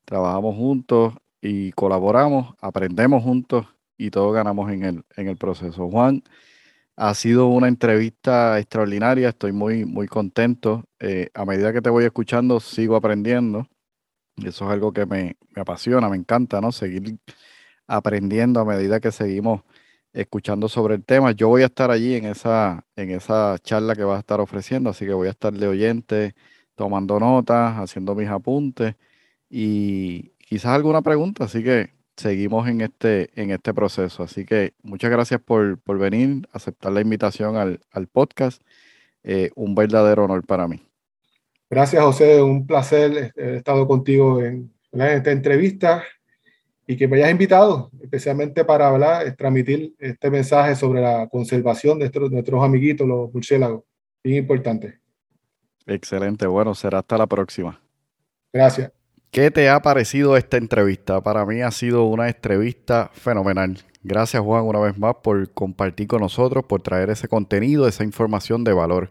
[0.04, 3.66] Trabajamos juntos y colaboramos, aprendemos juntos
[3.98, 5.90] y todos ganamos en el, en el proceso.
[5.90, 6.22] Juan,
[6.96, 10.84] ha sido una entrevista extraordinaria, estoy muy, muy contento.
[11.00, 13.66] Eh, a medida que te voy escuchando, sigo aprendiendo.
[14.36, 16.70] Eso es algo que me, apasiona, me encanta, ¿no?
[16.70, 17.18] Seguir
[17.88, 19.62] aprendiendo a medida que seguimos
[20.16, 21.32] escuchando sobre el tema.
[21.32, 24.90] Yo voy a estar allí en esa, en esa charla que vas a estar ofreciendo,
[24.90, 26.34] así que voy a estar de oyente,
[26.74, 28.94] tomando notas, haciendo mis apuntes
[29.50, 34.22] y quizás alguna pregunta, así que seguimos en este, en este proceso.
[34.22, 38.62] Así que muchas gracias por, venir, aceptar la invitación al, podcast.
[39.22, 40.80] Eh, un verdadero honor para mí.
[41.68, 42.40] Gracias, José.
[42.40, 46.04] Un placer haber estado contigo en, esta entrevista
[46.86, 52.10] y que me hayas invitado, especialmente para hablar, transmitir este mensaje sobre la conservación de
[52.30, 53.82] nuestros amiguitos, los murciélagos.
[54.22, 55.00] Bien importante.
[55.86, 56.46] Excelente.
[56.46, 57.80] Bueno, será hasta la próxima.
[58.52, 58.92] Gracias.
[59.30, 61.20] ¿Qué te ha parecido esta entrevista?
[61.20, 63.78] Para mí ha sido una entrevista fenomenal.
[64.02, 68.62] Gracias Juan una vez más por compartir con nosotros, por traer ese contenido, esa información
[68.62, 69.10] de valor.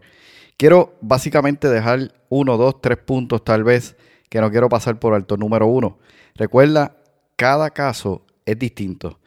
[0.56, 3.94] Quiero básicamente dejar uno, dos, tres puntos tal vez
[4.30, 5.36] que no quiero pasar por alto.
[5.36, 5.98] Número uno,
[6.34, 6.96] recuerda,
[7.36, 9.20] cada caso es distinto.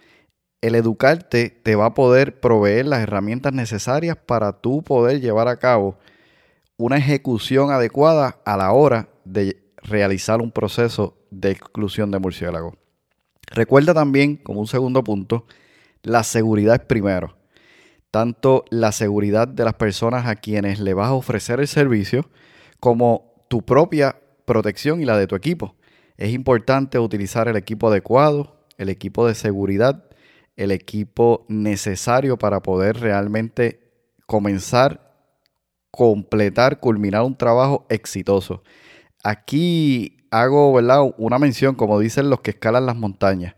[0.61, 5.57] El educarte te va a poder proveer las herramientas necesarias para tú poder llevar a
[5.57, 5.97] cabo
[6.77, 12.75] una ejecución adecuada a la hora de realizar un proceso de exclusión de murciélagos.
[13.47, 15.45] Recuerda también, como un segundo punto,
[16.03, 17.37] la seguridad es primero.
[18.11, 22.29] Tanto la seguridad de las personas a quienes le vas a ofrecer el servicio,
[22.79, 24.15] como tu propia
[24.45, 25.75] protección y la de tu equipo.
[26.19, 30.03] Es importante utilizar el equipo adecuado, el equipo de seguridad,
[30.57, 33.79] el equipo necesario para poder realmente
[34.25, 35.15] comenzar,
[35.91, 38.63] completar, culminar un trabajo exitoso.
[39.23, 40.73] Aquí hago
[41.17, 43.55] una mención, como dicen los que escalan las montañas.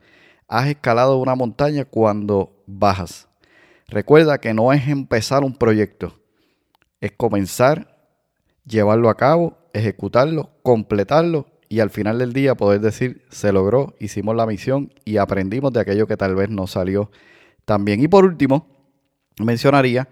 [0.47, 3.27] Has escalado una montaña cuando bajas.
[3.87, 6.13] Recuerda que no es empezar un proyecto,
[6.99, 7.97] es comenzar,
[8.67, 14.35] llevarlo a cabo, ejecutarlo, completarlo y al final del día poder decir, se logró, hicimos
[14.35, 17.09] la misión y aprendimos de aquello que tal vez no salió
[17.63, 18.01] tan bien.
[18.01, 18.67] Y por último,
[19.39, 20.09] mencionaría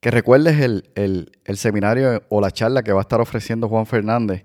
[0.00, 4.44] que recuerdes el, el seminario o la charla que va a estar ofreciendo Juan Fernández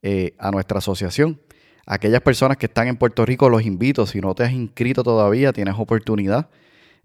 [0.00, 1.42] eh, a nuestra asociación.
[1.84, 5.52] Aquellas personas que están en Puerto Rico, los invito, si no te has inscrito todavía,
[5.52, 6.48] tienes oportunidad,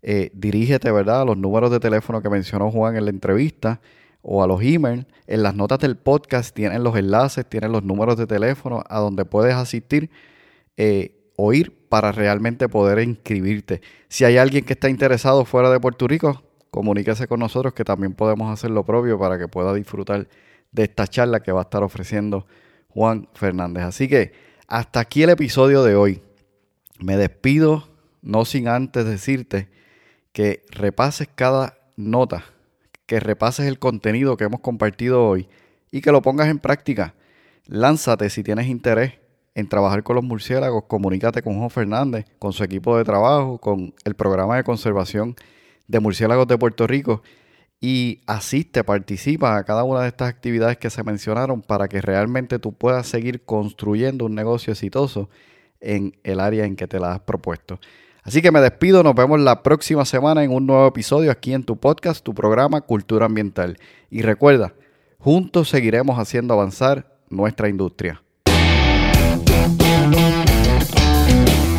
[0.01, 3.81] eh, dirígete, ¿verdad?, a los números de teléfono que mencionó Juan en la entrevista.
[4.21, 5.05] O a los emails.
[5.27, 9.25] En las notas del podcast tienen los enlaces, tienen los números de teléfono a donde
[9.25, 10.09] puedes asistir
[10.77, 13.81] eh, o ir para realmente poder inscribirte.
[14.09, 18.13] Si hay alguien que está interesado fuera de Puerto Rico, comuníquese con nosotros que también
[18.13, 20.27] podemos hacer lo propio para que pueda disfrutar
[20.71, 22.45] de esta charla que va a estar ofreciendo
[22.89, 23.83] Juan Fernández.
[23.83, 24.33] Así que
[24.67, 26.21] hasta aquí el episodio de hoy.
[26.99, 27.87] Me despido,
[28.21, 29.69] no sin antes decirte
[30.31, 32.43] que repases cada nota,
[33.07, 35.47] que repases el contenido que hemos compartido hoy
[35.91, 37.15] y que lo pongas en práctica.
[37.65, 39.13] Lánzate si tienes interés
[39.55, 43.95] en trabajar con los murciélagos, comunícate con Juan Fernández, con su equipo de trabajo, con
[44.05, 45.35] el programa de conservación
[45.87, 47.23] de murciélagos de Puerto Rico
[47.79, 52.59] y asiste, participa a cada una de estas actividades que se mencionaron para que realmente
[52.59, 55.29] tú puedas seguir construyendo un negocio exitoso
[55.79, 57.79] en el área en que te la has propuesto.
[58.27, 61.63] Así que me despido, nos vemos la próxima semana en un nuevo episodio aquí en
[61.63, 63.77] tu podcast, tu programa Cultura Ambiental.
[64.11, 64.73] Y recuerda,
[65.17, 68.21] juntos seguiremos haciendo avanzar nuestra industria.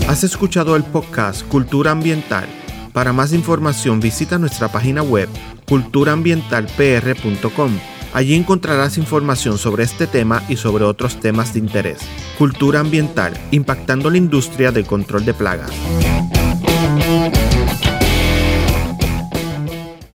[0.09, 2.47] Has escuchado el podcast Cultura Ambiental.
[2.95, 5.29] Para más información visita nuestra página web
[5.69, 7.73] culturaambientalpr.com.
[8.15, 11.99] Allí encontrarás información sobre este tema y sobre otros temas de interés.
[12.39, 15.71] Cultura ambiental, impactando la industria del control de plagas.